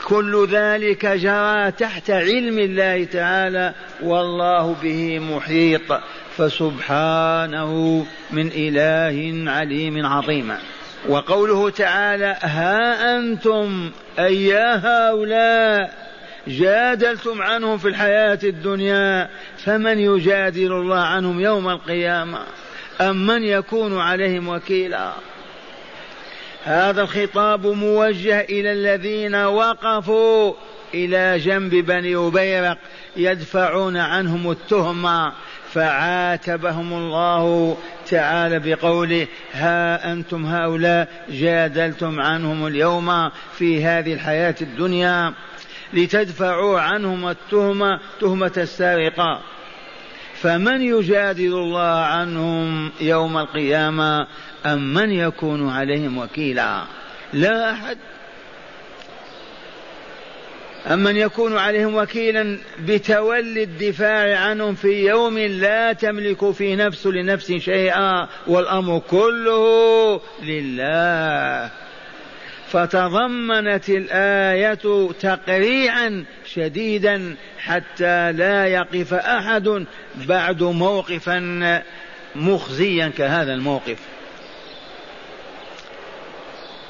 كل 0.07 0.47
ذلك 0.51 1.05
جرى 1.05 1.71
تحت 1.71 2.11
علم 2.11 2.59
الله 2.59 3.03
تعالى 3.03 3.73
والله 4.03 4.75
به 4.83 5.19
محيط. 5.19 5.99
فسبحانه 6.37 8.05
من 8.31 8.51
إله 8.55 9.51
عليم 9.51 10.05
عظيم. 10.05 10.53
وقوله 11.09 11.69
تعالى 11.69 12.37
ها 12.41 13.17
أنتم 13.17 13.91
أي 14.19 14.53
هؤلاء 14.55 16.03
جادلتم 16.47 17.41
عنهم 17.41 17.77
في 17.77 17.87
الحياة 17.87 18.39
الدنيا 18.43 19.29
فمن 19.57 19.99
يجادل 19.99 20.71
الله 20.71 20.99
عنهم 20.99 21.39
يوم 21.39 21.69
القيامة؟ 21.69 22.39
أم 23.01 23.27
من 23.27 23.43
يكون 23.43 23.99
عليهم 23.99 24.47
وكيلا؟ 24.47 25.11
هذا 26.63 27.01
الخطاب 27.01 27.67
موجه 27.67 28.41
إلى 28.41 28.71
الذين 28.71 29.35
وقفوا 29.35 30.53
إلى 30.93 31.39
جنب 31.39 31.75
بني 31.75 32.15
أبيرق 32.15 32.77
يدفعون 33.15 33.97
عنهم 33.97 34.51
التهمة 34.51 35.33
فعاتبهم 35.73 36.93
الله 36.93 37.77
تعالى 38.09 38.59
بقوله 38.59 39.27
ها 39.53 40.11
أنتم 40.13 40.45
هؤلاء 40.45 41.07
جادلتم 41.29 42.19
عنهم 42.19 42.67
اليوم 42.67 43.29
في 43.57 43.85
هذه 43.85 44.13
الحياة 44.13 44.55
الدنيا 44.61 45.33
لتدفعوا 45.93 46.79
عنهم 46.79 47.27
التهمة 47.27 47.99
تهمة 48.21 48.53
السارقة. 48.57 49.41
فمن 50.41 50.81
يجادل 50.81 51.53
الله 51.53 51.99
عنهم 52.05 52.91
يوم 53.01 53.37
القيامة 53.37 54.27
أم 54.65 54.93
من 54.93 55.11
يكون 55.11 55.69
عليهم 55.69 56.17
وكيلا؟ 56.17 56.83
لا 57.33 57.71
أحد. 57.71 57.97
أم 60.87 60.99
من 60.99 61.15
يكون 61.15 61.57
عليهم 61.57 61.95
وكيلا 61.95 62.57
بتولي 62.79 63.63
الدفاع 63.63 64.39
عنهم 64.39 64.75
في 64.75 65.07
يوم 65.07 65.37
لا 65.37 65.93
تملك 65.93 66.51
في 66.51 66.75
نفس 66.75 67.07
لنفس 67.07 67.51
شيئا 67.51 68.27
والأمر 68.47 68.99
كله 68.99 70.21
لله. 70.43 71.82
فتضمنت 72.73 73.89
الآية 73.89 75.11
تقريعا 75.19 76.25
شديدا 76.45 77.35
حتى 77.57 78.31
لا 78.31 78.67
يقف 78.67 79.13
أحد 79.13 79.85
بعد 80.15 80.63
موقفا 80.63 81.81
مخزيا 82.35 83.07
كهذا 83.17 83.53
الموقف. 83.53 83.97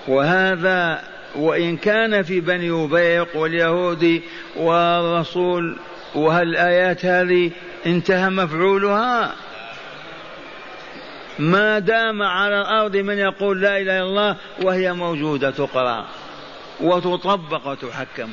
وهذا 0.07 1.03
وإن 1.35 1.77
كان 1.77 2.23
في 2.23 2.39
بني 2.39 2.71
أبيق 2.85 3.37
واليهود 3.37 4.21
والرسول 4.55 5.77
وهل 6.15 6.47
الآيات 6.47 7.05
هذه 7.05 7.51
انتهى 7.85 8.29
مفعولها؟ 8.29 9.33
ما 11.39 11.79
دام 11.79 12.21
على 12.21 12.61
الأرض 12.61 12.97
من 12.97 13.17
يقول 13.17 13.61
لا 13.61 13.77
إله 13.77 13.97
إلا 13.97 14.03
الله 14.03 14.35
وهي 14.61 14.93
موجودة 14.93 15.51
تقرأ 15.51 16.05
وتطبق 16.81 17.67
وتحكم 17.67 18.29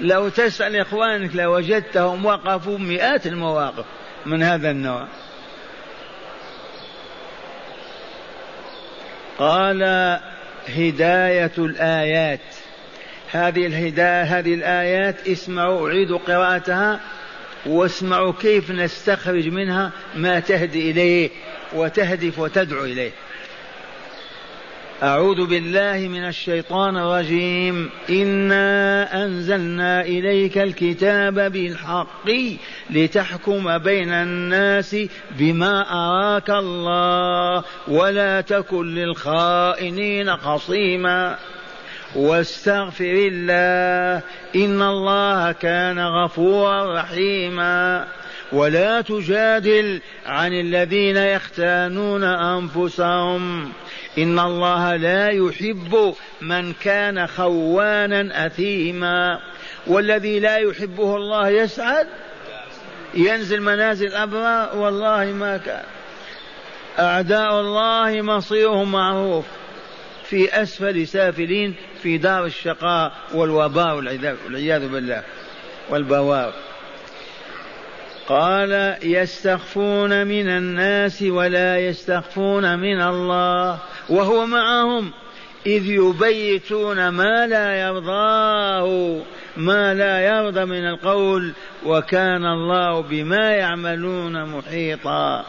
لو 0.00 0.28
تسأل 0.28 0.76
إخوانك 0.76 1.36
لوجدتهم 1.36 2.26
وقفوا 2.26 2.78
مئات 2.78 3.26
المواقف 3.26 3.84
من 4.26 4.42
هذا 4.42 4.70
النوع. 4.70 5.06
قال 9.38 9.82
هداية 10.68 11.52
الآيات. 11.58 12.40
هذه 13.30 13.66
الهداية 13.66 14.22
هذه 14.22 14.54
الآيات 14.54 15.28
اسمعوا 15.28 15.88
أعيد 15.88 16.12
قراءتها. 16.12 17.00
واسمعوا 17.66 18.32
كيف 18.40 18.70
نستخرج 18.70 19.48
منها 19.48 19.92
ما 20.16 20.40
تهدي 20.40 20.90
إليه 20.90 21.30
وتهدف 21.72 22.38
وتدعو 22.38 22.84
إليه. 22.84 23.10
أعوذ 25.02 25.46
بالله 25.46 26.08
من 26.08 26.28
الشيطان 26.28 26.96
الرجيم. 26.96 27.90
إنا 28.10 29.24
أنزلنا 29.24 30.00
إليك 30.00 30.58
الكتاب 30.58 31.52
بالحق 31.52 32.30
لتحكم 32.90 33.78
بين 33.78 34.12
الناس 34.12 34.96
بما 35.30 35.92
أراك 35.92 36.50
الله 36.50 37.64
ولا 37.88 38.40
تكن 38.40 38.94
للخائنين 38.94 40.36
خصيما. 40.36 41.38
واستغفر 42.16 43.14
الله 43.32 44.22
إن 44.56 44.82
الله 44.82 45.52
كان 45.52 45.98
غفورا 45.98 47.00
رحيما. 47.00 48.06
ولا 48.52 49.00
تجادل 49.00 50.00
عن 50.26 50.52
الذين 50.52 51.16
يختانون 51.16 52.24
أنفسهم. 52.24 53.72
إن 54.18 54.38
الله 54.38 54.96
لا 54.96 55.28
يحب 55.28 56.14
من 56.40 56.72
كان 56.72 57.26
خوانا 57.26 58.46
أثيما. 58.46 59.38
والذي 59.86 60.40
لا 60.40 60.56
يحبه 60.56 61.16
الله 61.16 61.48
يسعد؟ 61.48 62.06
ينزل 63.14 63.62
منازل 63.62 64.06
الابرار 64.06 64.76
والله 64.76 65.24
ما 65.24 65.56
كان. 65.56 65.84
أعداء 66.98 67.60
الله 67.60 68.22
مصيرهم 68.22 68.92
معروف. 68.92 69.44
في 70.32 70.62
أسفل 70.62 71.06
سافلين 71.06 71.74
في 72.02 72.18
دار 72.18 72.44
الشقاء 72.44 73.12
والوباء 73.34 73.96
والعياذ 73.96 74.88
بالله 74.88 75.22
والبوار 75.90 76.52
قال 78.28 78.96
يستخفون 79.02 80.26
من 80.26 80.48
الناس 80.48 81.22
ولا 81.22 81.78
يستخفون 81.78 82.78
من 82.78 83.02
الله 83.02 83.78
وهو 84.08 84.46
معهم. 84.46 85.10
إذ 85.66 85.86
يبيتون 85.86 87.08
ما 87.08 87.46
لا 87.46 87.80
يرضاه 87.80 89.20
ما 89.56 89.94
لا 89.94 90.20
يرضى 90.20 90.64
من 90.64 90.88
القول 90.88 91.52
وكان 91.86 92.44
الله 92.46 93.02
بما 93.02 93.50
يعملون 93.50 94.44
محيطا. 94.44 95.44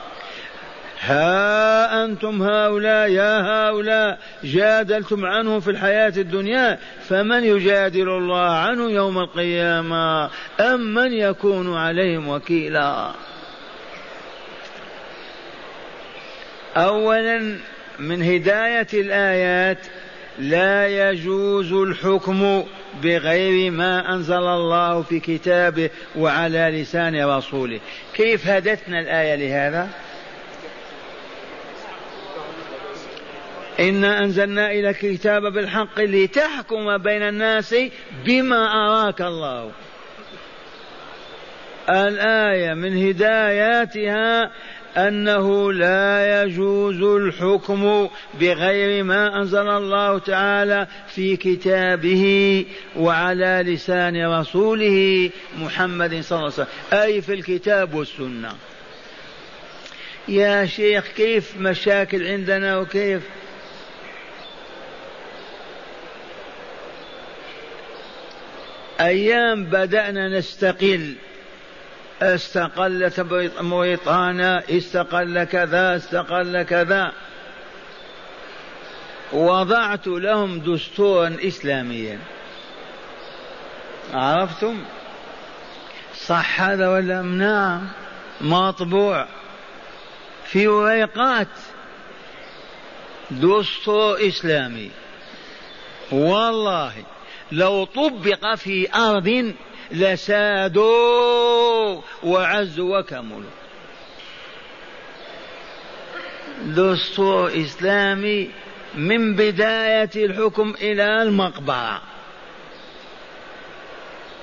ها 1.05 2.05
أنتم 2.05 2.43
هؤلاء 2.43 3.09
يا 3.09 3.41
هؤلاء 3.41 4.19
جادلتم 4.43 5.25
عنه 5.25 5.59
في 5.59 5.71
الحياة 5.71 6.13
الدنيا 6.17 6.79
فمن 7.09 7.43
يجادل 7.43 8.09
الله 8.09 8.49
عنه 8.49 8.91
يوم 8.91 9.17
القيامة؟ 9.17 10.29
أم 10.59 10.93
من 10.93 11.13
يكون 11.13 11.75
عليهم 11.75 12.27
وكيلا؟ 12.27 13.11
أولا 16.77 17.57
من 17.99 18.21
هداية 18.23 18.87
الآيات 18.93 19.79
لا 20.39 20.87
يجوز 20.87 21.73
الحكم 21.73 22.63
بغير 23.03 23.71
ما 23.71 24.13
أنزل 24.13 24.33
الله 24.33 25.01
في 25.01 25.19
كتابه 25.19 25.89
وعلى 26.15 26.81
لسان 26.81 27.25
رسوله. 27.25 27.79
كيف 28.13 28.47
هدتنا 28.47 28.99
الآية 28.99 29.35
لهذا؟ 29.35 29.89
إنا 33.79 34.23
أنزلنا 34.23 34.71
إلى 34.71 34.89
الكتاب 34.89 35.53
بالحق 35.53 35.99
لتحكم 35.99 36.97
بين 36.97 37.21
الناس 37.21 37.75
بما 38.25 38.67
أراك 38.73 39.21
الله. 39.21 39.71
الآية 41.89 42.73
من 42.73 43.07
هداياتها 43.07 44.51
أنه 44.97 45.73
لا 45.73 46.43
يجوز 46.43 47.01
الحكم 47.01 48.09
بغير 48.39 49.03
ما 49.03 49.41
أنزل 49.41 49.69
الله 49.69 50.19
تعالى 50.19 50.87
في 51.07 51.37
كتابه 51.37 52.65
وعلى 52.95 53.63
لسان 53.65 54.25
رسوله 54.39 55.29
محمد 55.57 56.21
صلى 56.21 56.39
الله 56.39 56.53
عليه 56.53 56.63
وسلم. 56.63 56.67
أي 56.93 57.21
في 57.21 57.33
الكتاب 57.33 57.93
والسنة. 57.93 58.53
يا 60.27 60.65
شيخ 60.65 61.07
كيف 61.07 61.57
مشاكل 61.57 62.27
عندنا 62.27 62.77
وكيف 62.77 63.21
أيام 69.01 69.63
بدأنا 69.63 70.39
نستقل. 70.39 71.15
استقلت 72.21 73.19
بريطانيا 73.59 74.63
استقل 74.77 75.43
كذا 75.43 75.95
استقل 75.95 76.63
كذا. 76.63 77.11
وضعت 79.33 80.07
لهم 80.07 80.59
دستورا 80.59 81.37
إسلاميا. 81.41 82.19
عرفتم؟ 84.13 84.83
صح 86.25 86.61
هذا 86.61 86.89
ولا 86.89 87.21
نعم. 87.21 87.87
مطبوع. 88.41 89.27
في 90.45 90.67
ورقات. 90.67 91.47
دستور 93.31 94.27
إسلامي. 94.27 94.91
والله. 96.11 96.93
لو 97.53 97.83
طبق 97.83 98.55
في 98.55 98.95
أرض 98.95 99.53
لسادوا 99.91 100.93
وعزوا 102.23 102.99
وكملوا 102.99 103.49
دستور 106.65 107.51
إسلامي 107.61 108.49
من 108.95 109.35
بداية 109.35 110.09
الحكم 110.15 110.73
إلى 110.81 111.21
المقبرة. 111.21 112.01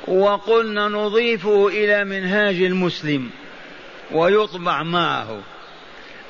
وقلنا 0.08 0.88
نضيفه 0.88 1.68
إلى 1.68 2.04
منهاج 2.04 2.62
المسلم 2.62 3.30
ويطبع 4.12 4.82
معه. 4.82 5.42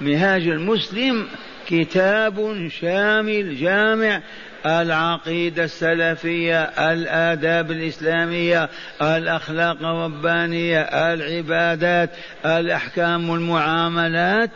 منهاج 0.01 0.43
المسلم 0.43 1.29
كتاب 1.71 2.69
شامل 2.81 3.57
جامع 3.57 4.21
العقيدة 4.67 5.65
السلفية 5.65 6.63
الآداب 6.63 7.71
الإسلامية 7.71 8.69
الأخلاق 9.03 9.77
الربانية 9.81 10.81
العبادات 10.81 12.11
الأحكام 12.45 13.31
والمعاملات 13.31 14.51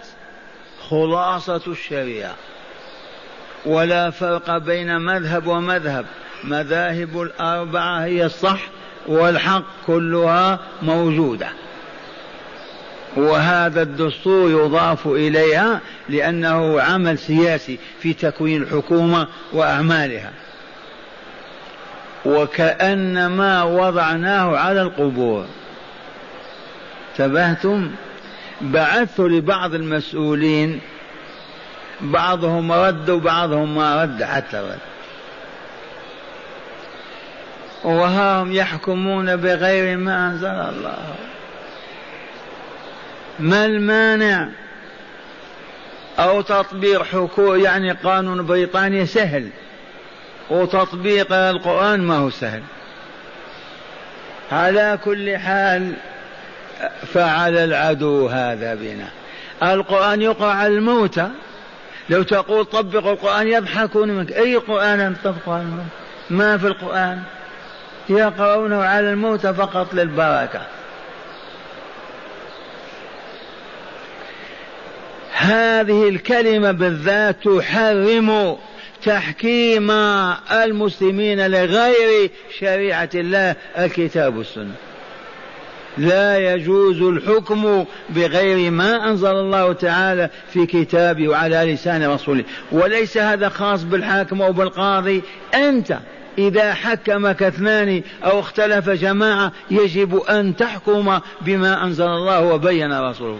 خلاصة 0.88 1.62
الشريعة. 1.66 2.35
ولا 3.66 4.11
فرق 4.11 4.59
بين 4.59 4.98
مذهب 4.98 5.46
ومذهب. 5.46 6.07
مذاهب 6.44 7.22
الأربعة 7.22 8.05
هي 8.05 8.24
الصح 8.24 8.61
والحق 9.07 9.64
كلها 9.87 10.59
موجودة. 10.83 11.48
وهذا 13.16 13.83
الدستور 13.83 14.50
يضاف 14.50 15.07
إليها 15.07 15.81
لأنه 16.09 16.81
عمل 16.81 17.18
سياسي 17.18 17.79
في 18.00 18.12
تكوين 18.12 18.62
الحكومة 18.62 19.27
وأعمالها. 19.53 20.31
وكأنما 22.24 23.62
وضعناه 23.62 24.57
على 24.57 24.83
القبور. 24.83 25.46
انتبهتم؟ 27.11 27.90
بعثت 28.61 29.20
لبعض 29.20 29.74
المسؤولين 29.74 30.81
بعضهم 32.00 32.72
رد 32.72 33.11
وبعضهم 33.11 33.74
ما 33.74 34.03
رد 34.03 34.22
حتى 34.22 34.57
رد. 34.57 34.79
وها 37.85 38.42
هم 38.42 38.53
يحكمون 38.53 39.37
بغير 39.37 39.96
ما 39.96 40.27
أنزل 40.27 40.46
الله. 40.46 41.14
ما 43.38 43.64
المانع 43.66 44.49
أو 46.18 46.40
تطبيق 46.40 47.03
حكو 47.03 47.55
يعني 47.55 47.92
قانون 47.92 48.47
بريطانيا 48.47 49.05
سهل؟ 49.05 49.49
وتطبيق 50.51 51.33
القرآن 51.33 52.01
ما 52.01 52.16
هو 52.16 52.31
سهل. 52.31 52.62
على 54.53 54.99
كل 55.05 55.38
حال 55.38 55.92
فعل 57.14 57.57
العدو 57.57 58.27
هذا 58.27 58.75
بنا. 58.75 59.09
القرآن 59.62 60.23
يقرأ 60.23 60.53
على 60.53 60.75
الموتى 60.75 61.29
لو 62.11 62.23
تقول 62.23 62.64
طبقوا 62.64 63.12
القرآن 63.12 63.49
يضحكون 63.49 64.09
منك. 64.09 64.33
أي 64.33 64.57
قرآن 64.57 65.16
تطبقه 65.25 65.64
ما 66.31 66.59
في 66.59 66.66
القرآن. 66.66 67.23
يقرؤونه 68.09 68.85
على 68.85 69.11
الموتى 69.11 69.55
فقط 69.55 69.94
للبركة. 69.94 70.61
هذه 75.37 76.09
الكلمة 76.09 76.73
بالذات 76.73 77.37
تحرم 77.44 78.57
تحكيم 79.05 79.90
المسلمين 80.53 81.47
لغير 81.47 82.31
شريعة 82.59 83.09
الله 83.14 83.57
الكتاب 83.79 84.37
والسنة. 84.37 84.75
لا 85.99 86.55
يجوز 86.55 87.03
الحكم 87.03 87.85
بغير 88.11 88.70
ما 88.70 89.11
أنزل 89.11 89.31
الله 89.31 89.73
تعالى 89.73 90.31
في 90.53 90.66
كتابه 90.66 91.29
وعلى 91.29 91.75
لسان 91.75 92.11
رسوله. 92.11 92.44
وليس 92.73 93.18
هذا 93.18 93.49
خاص 93.49 93.83
بالحاكم 93.83 94.42
أو 94.42 94.53
بالقاضي. 94.53 95.23
أنت 95.55 95.99
إذا 96.38 96.75
حكمك 96.75 97.42
اثنان 97.42 98.03
أو 98.25 98.40
اختلف 98.40 98.90
جماعة 98.90 99.53
يجب 99.70 100.16
أن 100.16 100.57
تحكم 100.57 101.18
بما 101.40 101.85
أنزل 101.85 102.07
الله 102.07 102.40
وبين 102.40 103.01
رسوله. 103.01 103.38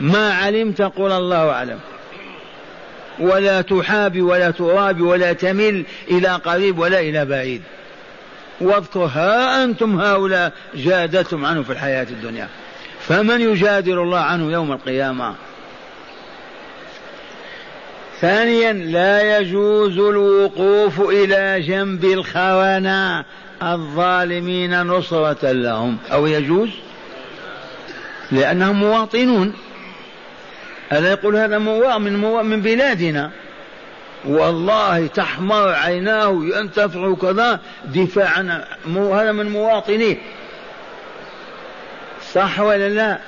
ما 0.00 0.32
علمت 0.32 0.82
قل 0.82 1.12
الله 1.12 1.50
أعلم. 1.50 1.78
ولا 3.18 3.60
تحابي 3.60 4.22
ولا 4.22 4.50
ترابي 4.50 5.02
ولا 5.02 5.32
تمل 5.32 5.84
إلى 6.10 6.28
قريب 6.28 6.78
ولا 6.78 7.00
إلى 7.00 7.24
بعيد. 7.24 7.62
واذكر 8.60 9.04
ها 9.04 9.64
أنتم 9.64 10.00
هؤلاء 10.00 10.52
جادلتم 10.74 11.44
عنه 11.44 11.62
في 11.62 11.72
الحياة 11.72 12.06
الدنيا. 12.10 12.48
فمن 13.00 13.40
يجادل 13.40 13.98
الله 13.98 14.18
عنه 14.18 14.52
يوم 14.52 14.72
القيامة؟ 14.72 15.34
ثانيا 18.20 18.72
لا 18.72 19.38
يجوز 19.38 19.98
الوقوف 19.98 21.00
إلى 21.00 21.60
جنب 21.60 22.04
الخونة 22.04 23.24
الظالمين 23.62 24.82
نصرة 24.82 25.52
لهم. 25.52 25.98
أو 26.12 26.26
يجوز؟ 26.26 26.68
لأنهم 28.32 28.76
مواطنون. 28.76 29.54
ألا 30.92 31.10
يقول 31.10 31.36
هذا 31.36 31.58
مواء 31.58 31.98
من 31.98 32.16
مواء 32.16 32.42
من 32.42 32.60
بلادنا. 32.60 33.30
والله 34.24 35.06
تحمر 35.06 35.68
عيناه 35.68 36.38
ينتفع 36.42 37.14
كذا 37.14 37.60
دفاعا 37.84 38.64
هذا 38.96 39.32
من 39.32 39.48
مواطنيه 39.48 40.16
صح 42.32 42.60
ولا 42.60 42.88
لا؟ 42.88 43.18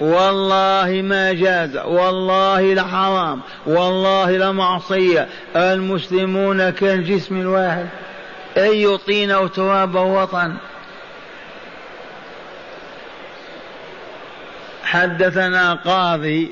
والله 0.00 1.02
ما 1.04 1.32
جاز 1.32 1.76
والله 1.76 2.74
لحرام 2.74 3.40
والله 3.66 4.30
لمعصية 4.30 5.28
المسلمون 5.56 6.70
كالجسم 6.70 7.40
الواحد. 7.40 7.86
أي 8.56 8.96
طين 8.96 9.30
أو 9.30 9.46
تراب 9.46 9.94
وطن. 9.94 10.54
حدثنا 14.84 15.74
قاضي 15.74 16.50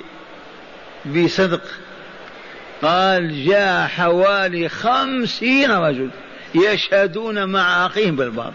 بصدق. 1.15 1.63
قال 2.83 3.45
جاء 3.47 3.87
حوالي 3.87 4.69
خمسين 4.69 5.71
رجل 5.71 6.11
يشهدون 6.55 7.45
مع 7.45 7.87
أخيهم 7.87 8.17
بالباطل 8.17 8.53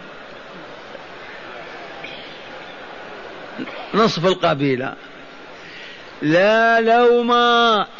نصف 3.94 4.26
القبيلة. 4.26 4.94
لا 6.22 6.80
لوم 6.80 7.32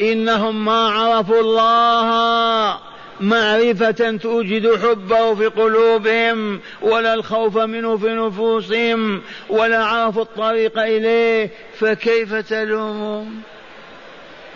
إنهم 0.01 0.65
ما 0.65 0.89
عرفوا 0.89 1.41
الله. 1.41 2.79
معرفة 3.19 4.17
توجد 4.17 4.75
حبه 4.75 5.35
في 5.35 5.45
قلوبهم 5.45 6.59
ولا 6.81 7.13
الخوف 7.13 7.57
منه 7.57 7.97
في 7.97 8.07
نفوسهم 8.07 9.21
ولا 9.49 9.83
عرفوا 9.83 10.21
الطريق 10.21 10.79
إليه 10.79 11.49
فكيف 11.79 12.33
تلومهم؟ 12.33 13.41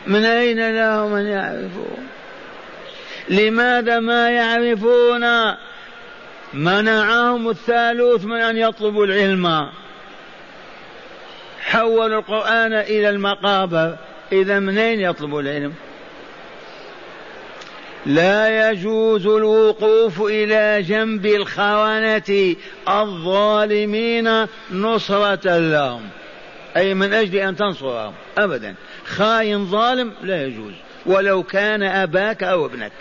من 0.08 0.26
أين 0.26 0.76
لهم 0.76 1.14
أن 1.14 1.26
يعرفوا 1.26 1.98
لماذا 3.30 4.00
ما 4.00 4.30
يعرفون؟ 4.30 5.56
منعهم 6.54 7.50
الثالوث 7.50 8.26
من 8.26 8.40
أن 8.40 8.58
يطلبوا 8.58 9.06
العلم. 9.06 9.70
حولوا 11.62 12.20
القرآن 12.20 12.74
إلى 12.74 13.10
المقابر. 13.10 13.96
إذا 14.32 14.60
منين 14.60 15.00
يطلبوا 15.00 15.42
العلم؟ 15.42 15.74
لا 18.06 18.72
يجوز 18.72 19.28
الوقوف 19.28 20.22
إلى 20.22 20.82
جنب 20.82 21.26
الخونة 21.26 22.56
الظالمين 22.90 24.46
نصرة 24.72 25.58
لهم. 25.58 26.10
أي 26.78 26.94
من 26.94 27.14
أجل 27.14 27.38
أن 27.38 27.56
تنصرهم. 27.56 28.14
أبدا. 28.38 28.76
خاين 29.10 29.65
ظالم 29.65 30.13
لا 30.22 30.45
يجوز. 30.45 30.74
ولو 31.06 31.43
كان 31.43 31.84
أباك 31.84 32.43
أو 32.43 32.65
ابنك. 32.65 32.91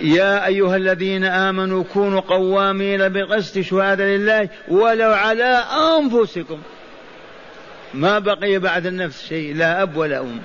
يا 0.00 0.46
أيها 0.46 0.76
الذين 0.76 1.24
آمنوا 1.24 1.84
كونوا 1.92 2.20
قوامين 2.20 3.08
بقسط 3.08 3.58
شهادة 3.58 4.04
لله 4.04 4.48
ولو 4.68 5.12
على 5.12 5.64
أنفسكم. 5.98 6.58
ما 7.94 8.18
بقي 8.18 8.58
بعد 8.58 8.86
النفس 8.86 9.28
شيء 9.28 9.56
لا 9.56 9.82
أب 9.82 9.96
ولا 9.96 10.20
أم. 10.20 10.40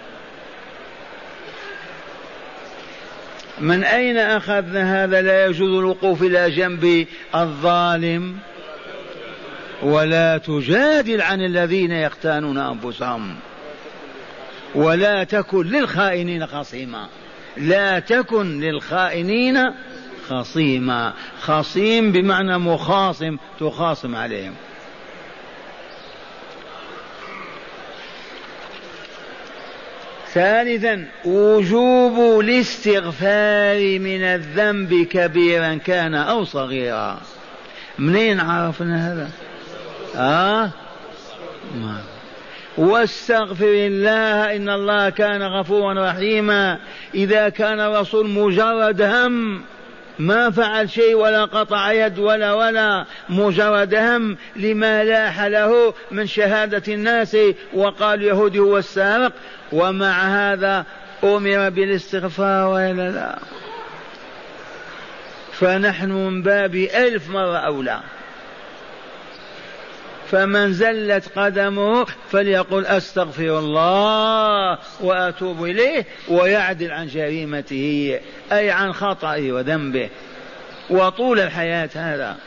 من 3.59 3.83
أين 3.83 4.17
أخذنا 4.17 5.03
هذا؟ 5.03 5.21
لا 5.21 5.45
يجوز 5.45 5.79
الوقوف 5.79 6.21
إلى 6.21 6.51
جنب 6.51 7.07
الظالم. 7.35 8.37
ولا 9.81 10.37
تجادل 10.37 11.21
عن 11.21 11.41
الذين 11.41 11.91
يختانون 11.91 12.57
أنفسهم. 12.57 13.35
ولا 14.75 15.23
تكن 15.23 15.67
للخائنين 15.67 16.47
خصيما. 16.47 17.07
لا 17.57 17.99
تكن 17.99 18.59
للخائنين 18.59 19.57
خصيما. 20.29 21.13
خصيم 21.41 22.11
بمعنى 22.11 22.57
مخاصم 22.57 23.37
تخاصم 23.59 24.15
عليهم. 24.15 24.53
ثالثا 30.33 31.05
وجوب 31.25 32.39
الاستغفار 32.39 33.99
من 33.99 34.23
الذنب 34.23 35.07
كبيرا 35.11 35.75
كان 35.75 36.15
أو 36.15 36.43
صغيرا. 36.43 37.19
منين 37.99 38.39
عرفنا 38.39 39.13
هذا؟ 39.13 39.29
آه؟ 40.15 40.69
ما. 41.75 42.01
واستغفر 42.77 43.65
الله 43.65 44.55
إن 44.55 44.69
الله 44.69 45.09
كان 45.09 45.43
غفورا 45.43 46.11
رحيما. 46.11 46.77
إذا 47.15 47.49
كان 47.49 47.79
الرسول 47.79 48.29
مجرد 48.29 49.01
هم 49.01 49.61
ما 50.19 50.49
فعل 50.49 50.89
شيء 50.89 51.15
ولا 51.15 51.45
قطع 51.45 51.91
يد 51.91 52.19
ولا 52.19 52.53
ولا 52.53 53.05
مجرد 53.29 53.95
هم 53.95 54.37
لما 54.55 55.03
لاح 55.03 55.41
له 55.41 55.93
من 56.11 56.27
شهادة 56.27 56.93
الناس. 56.93 57.37
وقال 57.73 58.21
يهودي 58.21 58.59
هو 58.59 58.77
السارق. 58.77 59.33
ومع 59.71 60.23
هذا 60.23 60.85
أمر 61.23 61.69
بالاستغفار 61.69 62.67
وإلا 62.67 63.11
لا 63.11 63.39
فنحن 65.51 66.11
من 66.11 66.41
باب 66.41 66.75
ألف 66.75 67.29
مرة 67.29 67.57
أولى. 67.57 67.99
فمن 70.31 70.73
زلت 70.73 71.29
قدمه 71.35 72.05
فليقل 72.31 72.85
أستغفر 72.85 73.59
الله 73.59 74.77
وأتوب 74.99 75.63
إليه 75.63 76.05
ويعدل 76.27 76.91
عن 76.91 77.07
جريمته 77.07 78.19
أي 78.51 78.71
عن 78.71 78.93
خطئه 78.93 79.51
وذنبه. 79.51 80.09
وطول 80.89 81.39
الحياة 81.39 81.89
هذا. 81.95 82.37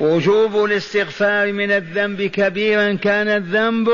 وجوب 0.00 0.64
الاستغفار 0.64 1.52
من 1.52 1.70
الذنب 1.70 2.22
كبيرا 2.22 2.94
كان 2.94 3.28
الذنب 3.28 3.88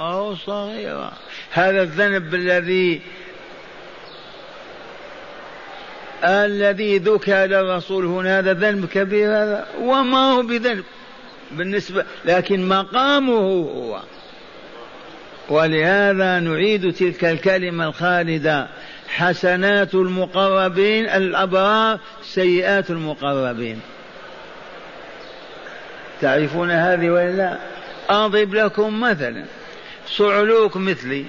أو 0.00 0.34
صغيرا. 0.34 1.12
هذا 1.52 1.82
الذنب 1.82 2.34
الذي 2.34 3.00
الذي 6.24 6.98
ذكر 6.98 7.36
للرسول 7.36 8.04
هنا 8.04 8.38
هذا 8.38 8.52
ذنب 8.52 8.86
كبير 8.86 9.28
هذا 9.28 9.66
وما 9.80 10.32
هو 10.32 10.42
بذنب 10.42 10.84
بالنسبة 11.50 12.04
لكن 12.24 12.68
مقامه 12.68 13.38
هو. 13.38 14.00
ولهذا 15.48 16.40
نعيد 16.40 16.92
تلك 16.92 17.24
الكلمة 17.24 17.88
الخالدة 17.88 18.68
حسنات 19.08 19.94
المقربين 19.94 21.04
الأبرار 21.04 21.98
سيئات 22.22 22.90
المقربين. 22.90 23.80
تعرفون 26.20 26.70
هذه 26.70 27.10
ولا 27.10 27.58
أضرب 28.08 28.54
لكم 28.54 29.00
مثلا 29.00 29.44
صعلوك 30.06 30.76
مثلي 30.76 31.24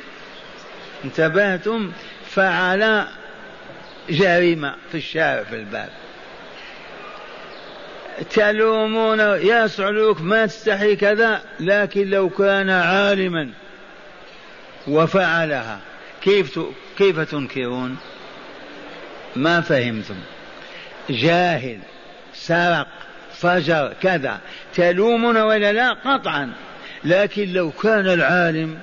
انتبهتم؟ 1.06 1.92
فعل 2.30 3.06
جريمة 4.10 4.76
في 4.92 4.98
الشارع 4.98 5.44
في 5.44 5.56
الباب. 5.56 5.90
تلومون 8.30 9.20
يا 9.20 9.68
صعلوك 9.68 10.22
ما 10.22 10.46
تستحي 10.46 10.96
كذا 10.96 11.42
لكن 11.60 12.10
لو 12.10 12.30
كان 12.30 12.70
عالما 12.70 13.50
وفعلها 14.88 15.80
كيف 16.22 16.60
كيف 16.98 17.20
تنكرون؟ 17.20 17.98
ما 19.36 19.62
فهمتم. 19.62 20.16
جاهل 21.10 21.80
سرق 22.34 22.88
فجر 23.34 23.94
كذا. 24.02 24.40
تلومون 24.76 25.38
ولا 25.38 25.74
لا؟ 25.74 25.94
قطعا. 25.94 26.54
لكن 27.04 27.54
لو 27.54 27.72
كان 27.72 28.08
العالم 28.08 28.80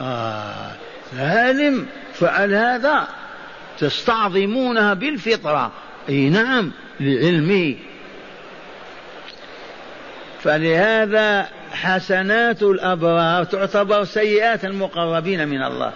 آه 0.00 0.72
العالم 1.12 1.86
فعل 2.14 2.54
هذا. 2.54 3.08
تستعظمونها 3.82 4.94
بالفطرة. 4.94 5.72
أي 6.08 6.28
نعم 6.28 6.72
لعلمه 7.00 7.74
فلهذا 10.42 11.48
حسنات 11.72 12.62
الأبرار 12.62 13.44
تعتبر 13.44 14.04
سيئات 14.04 14.64
المقربين 14.64 15.48
من 15.48 15.62
الله. 15.62 15.92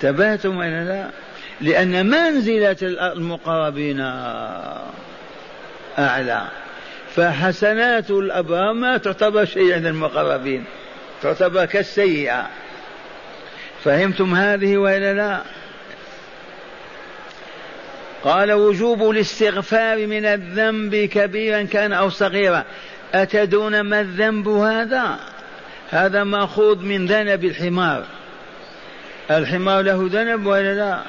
تبهتم 0.00 0.56
ولا 0.56 0.84
لا؟ 0.84 1.10
لأن 1.60 2.06
منزلة 2.06 2.76
المقربين 2.82 4.00
أعلى. 5.98 6.42
فحسنات 7.16 8.10
الأبرار 8.10 8.72
ما 8.72 8.96
تعتبر 8.96 9.44
شيء 9.44 9.74
عند 9.74 9.86
المقربين 9.86 10.64
تعتبر 11.22 11.64
كالسيئة. 11.64 12.46
فهمتم 13.84 14.34
هذه 14.34 14.76
وإلا 14.76 15.14
لا؟ 15.14 15.40
قال 18.24 18.52
وجوب 18.52 19.10
الاستغفار 19.10 20.06
من 20.06 20.24
الذنب 20.24 20.94
كبيرا 20.94 21.62
كان 21.62 21.92
أو 21.92 22.10
صغيرا. 22.10 22.64
أتدون 23.14 23.80
ما 23.80 24.00
الذنب 24.00 24.48
هذا؟ 24.48 25.18
هذا 25.90 26.24
مأخوذ 26.24 26.78
من 26.84 27.06
ذنب 27.06 27.44
الحمار. 27.44 28.04
الحمار 29.30 29.82
له 29.82 30.08
ذنب 30.12 30.46
ولا 30.46 30.74
لا؟ 30.74 31.02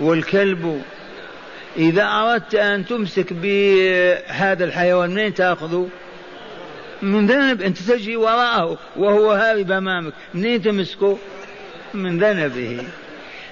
والكلب. 0.00 0.82
إذا 1.76 2.04
أردت 2.04 2.54
أن 2.54 2.86
تمسك 2.86 3.32
بهذا 3.32 4.64
الحيوان 4.64 5.10
منين 5.10 5.34
تأخذه؟ 5.34 5.88
من 7.02 7.26
ذنب. 7.26 7.62
أنت 7.62 7.78
تجري 7.78 8.16
وراءه 8.16 8.78
وهو 8.96 9.32
هارب 9.32 9.70
أمامك. 9.70 10.12
منين 10.34 10.62
تمسكه؟ 10.62 11.18
من 11.94 12.18
ذنبه. 12.18 12.86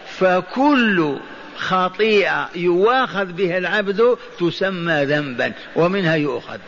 فكل 0.07 1.17
خطيئة 1.61 2.49
يواخذ 2.55 3.25
بها 3.25 3.59
العبد 3.59 4.17
تسمى 4.41 5.05
ذنبا 5.05 5.53
ومنها 5.77 6.15
يؤخذ. 6.15 6.59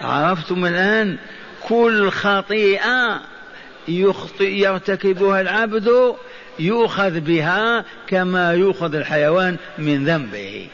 عرفتم 0.00 0.66
الآن؟ 0.66 1.18
كل 1.62 2.10
خطيئة 2.10 3.20
يخطئ 3.88 4.50
يرتكبها 4.50 5.40
العبد 5.40 6.14
يؤخذ 6.58 7.20
بها 7.20 7.84
كما 8.06 8.52
يؤخذ 8.52 8.94
الحيوان 8.94 9.56
من 9.78 10.04
ذنبه 10.04 10.68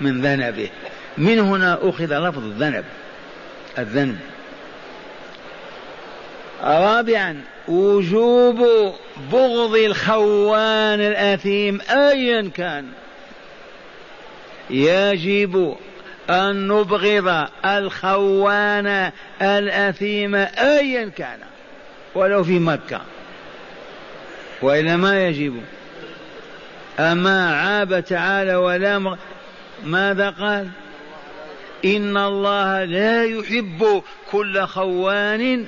من 0.00 0.20
ذنبه. 0.20 0.70
من 1.18 1.38
هنا 1.38 1.78
أخذ 1.82 2.18
لفظ 2.18 2.44
الذنب؟ 2.44 2.84
الذنب. 3.78 4.18
رابعا 6.62 7.40
وجوب 7.68 8.58
بغض 9.32 9.76
الخوان 9.76 11.00
الأثيم 11.00 11.80
أيا 11.90 12.50
كان. 12.54 12.86
يجب 14.70 15.76
أن 16.30 16.68
نبغض 16.68 17.48
الخوان 17.64 19.12
الأثيم 19.42 20.34
أيا 20.34 21.10
كان 21.16 21.38
ولو 22.14 22.44
في 22.44 22.58
مكة. 22.58 23.00
وإلا 24.62 24.96
ما 24.96 25.26
يجب. 25.28 25.60
أما 26.98 27.56
عاب 27.56 28.04
تعالى 28.04 28.54
ولا 28.54 29.16
ماذا 29.84 30.30
قال؟ 30.30 30.68
إن 31.84 32.16
الله 32.16 32.84
لا 32.84 33.24
يحب 33.24 34.02
كل 34.32 34.66
خوان 34.66 35.66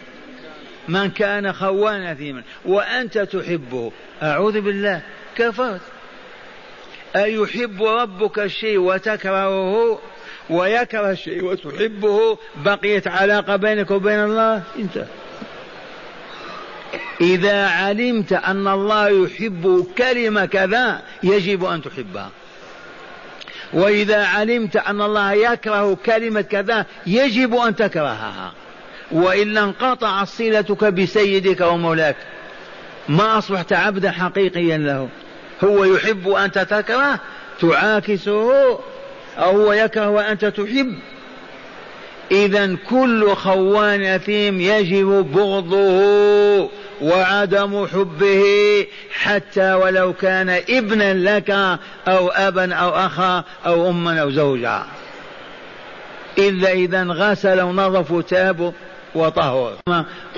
من 0.88 1.10
كان 1.10 1.52
خوانا 1.52 2.12
أثيما 2.12 2.42
وأنت 2.64 3.18
تحبه. 3.18 3.92
أعوذ 4.22 4.60
بالله. 4.60 5.02
كفرت. 5.36 5.80
أيحب 7.16 7.82
ربك 7.82 8.38
الشيء 8.38 8.78
وتكرهه؟ 8.78 9.98
ويكره 10.50 11.10
الشيء 11.10 11.44
وتحبه؟ 11.44 12.38
بقيت 12.56 13.08
علاقة 13.08 13.56
بينك 13.56 13.90
وبين 13.90 14.24
الله؟ 14.24 14.62
انت. 14.78 15.04
إذا 17.20 17.66
علمت 17.66 18.32
أن 18.32 18.68
الله 18.68 19.08
يحب 19.08 19.86
كلمة 19.98 20.44
كذا 20.46 21.02
يجب 21.22 21.64
أن 21.64 21.82
تحبها. 21.82 22.30
وإذا 23.72 24.26
علمت 24.26 24.76
أن 24.76 25.00
الله 25.00 25.32
يكره 25.32 25.98
كلمة 26.06 26.40
كذا 26.40 26.86
يجب 27.06 27.54
أن 27.54 27.76
تكرهها. 27.76 28.52
وإلا 29.14 29.64
انقطع 29.64 30.24
صلتك 30.24 30.84
بسيدك 30.84 31.60
ومولاك. 31.60 32.16
ما 33.08 33.38
أصبحت 33.38 33.72
عبدا 33.72 34.10
حقيقيا 34.10 34.78
له. 34.78 35.08
هو 35.64 35.84
يحب 35.84 36.26
وأنت 36.26 36.58
تكره 36.58 37.20
تعاكسه 37.60 38.78
أو 39.38 39.62
هو 39.62 39.72
يكره 39.72 40.08
وأنت 40.08 40.44
تحب. 40.44 40.94
إذا 42.30 42.76
كل 42.90 43.34
خوان 43.34 44.04
أثيم 44.04 44.60
يجب 44.60 45.06
بغضه 45.06 46.70
وعدم 47.02 47.86
حبه 47.86 48.44
حتى 49.12 49.72
ولو 49.74 50.12
كان 50.12 50.60
ابنا 50.70 51.14
لك 51.14 51.50
أو 52.08 52.28
أبا 52.28 52.74
أو 52.74 52.90
أخا 52.90 53.44
أو 53.66 53.90
أما 53.90 54.20
أو 54.20 54.30
زوجا. 54.30 54.82
إلا 56.38 56.72
إذا 56.72 57.02
غسل 57.02 57.60
ونظف 57.60 58.10
وتاب 58.10 58.74
وطهر 59.14 59.72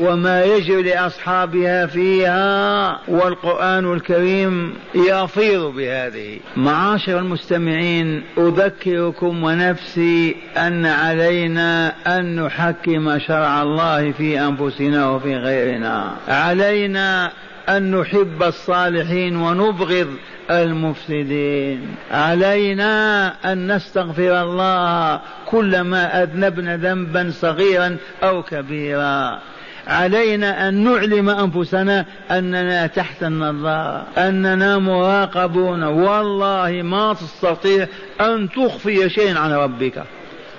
وما 0.00 0.44
يجري 0.44 0.82
لأصحابها 0.82 1.86
فيها 1.86 2.98
والقرآن 3.08 3.92
الكريم 3.92 4.74
يفيض 4.94 5.60
بهذه. 5.60 6.38
معاشر 6.56 7.18
المستمعين 7.18 8.22
أذكركم 8.38 9.44
ونفسي 9.44 10.36
أن 10.56 10.86
علينا 10.86 11.92
أن 12.06 12.44
نحكم 12.44 13.18
شرع 13.18 13.62
الله 13.62 14.12
في 14.12 14.40
أنفسنا 14.40 15.10
وفي 15.10 15.36
غيرنا. 15.36 16.12
علينا 16.28 17.32
أن 17.68 18.00
نحب 18.00 18.42
الصالحين 18.42 19.36
ونبغض 19.36 20.08
المفسدين. 20.50 21.94
علينا 22.10 23.28
أن 23.52 23.72
نستغفر 23.72 24.42
الله 24.42 25.20
كلما 25.46 26.22
أذنبنا 26.22 26.76
ذنبا 26.76 27.30
صغيرا 27.30 27.96
أو 28.22 28.42
كبيرا. 28.42 29.38
علينا 29.86 30.68
أن 30.68 30.84
نعلم 30.84 31.30
أنفسنا 31.30 32.04
أننا 32.30 32.86
تحت 32.86 33.22
النظارة 33.22 34.06
أننا 34.18 34.78
مراقبون. 34.78 35.82
والله 35.82 36.82
ما 36.82 37.14
تستطيع 37.14 37.86
أن 38.20 38.48
تخفي 38.50 39.08
شيئا 39.08 39.38
عن 39.38 39.52
ربك. 39.52 40.02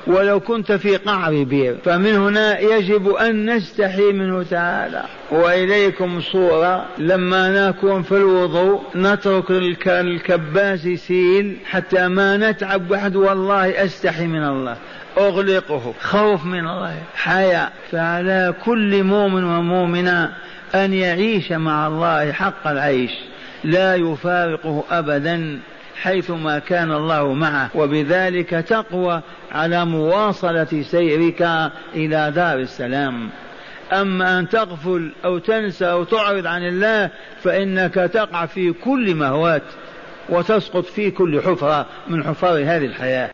ولو 0.08 0.40
كنت 0.40 0.72
في 0.72 0.98
قعر 0.98 1.44
بير 1.44 1.78
فمن 1.86 2.16
هنا 2.16 2.60
يجب 2.60 3.10
أن 3.10 3.56
نستحي 3.56 4.12
منه 4.12 4.44
تعالى. 4.44 5.04
وإليكم 5.32 6.22
صورة 6.22 6.86
لما 6.98 7.70
نكون 7.70 8.04
في 8.04 8.12
الوضوء 8.12 8.82
نترك 8.96 9.52
الكباس 9.88 10.86
يسيل 10.86 11.58
حتى 11.66 12.08
ما 12.08 12.38
نتعب 12.38 12.92
واحد 12.92 13.16
والله 13.16 13.86
أستحي 13.86 14.28
من 14.28 14.44
الله. 14.44 14.78
أغلقه 15.18 15.94
خوف 16.02 16.46
من 16.46 16.68
الله 16.68 16.96
حياء. 17.16 17.72
فعلى 17.92 18.54
كل 18.66 19.04
مؤمن 19.04 19.44
ومؤمنة 19.44 20.34
أن 20.76 20.94
يعيش 20.94 21.52
مع 21.52 21.88
الله 21.88 22.32
حق 22.32 22.68
العيش. 22.68 23.12
لا 23.64 23.96
يفارقه 23.96 24.84
أبدا. 24.92 25.60
حيثما 26.02 26.60
كان 26.60 26.92
الله 26.92 27.34
معه 27.34 27.70
وبذلك 27.76 28.50
تقوى 28.50 29.22
على 29.52 29.86
مواصلة 29.86 30.82
سيرك 30.82 31.42
إلى 31.96 32.32
دار 32.36 32.60
السلام. 32.60 33.30
أما 33.94 34.40
أن 34.40 34.50
تغفل 34.50 35.12
أو 35.26 35.38
تنسى 35.38 35.86
أو 35.92 36.04
تعرض 36.04 36.48
عن 36.48 36.68
الله 36.68 37.10
فإنك 37.44 37.94
تقع 37.94 38.46
في 38.46 38.74
كل 38.74 39.16
مهوات 39.16 39.64
وتسقط 40.30 40.86
في 40.86 41.12
كل 41.12 41.42
حفرة 41.42 41.86
من 42.08 42.24
حفر 42.24 42.48
هذه 42.48 42.86
الحياة. 42.86 43.26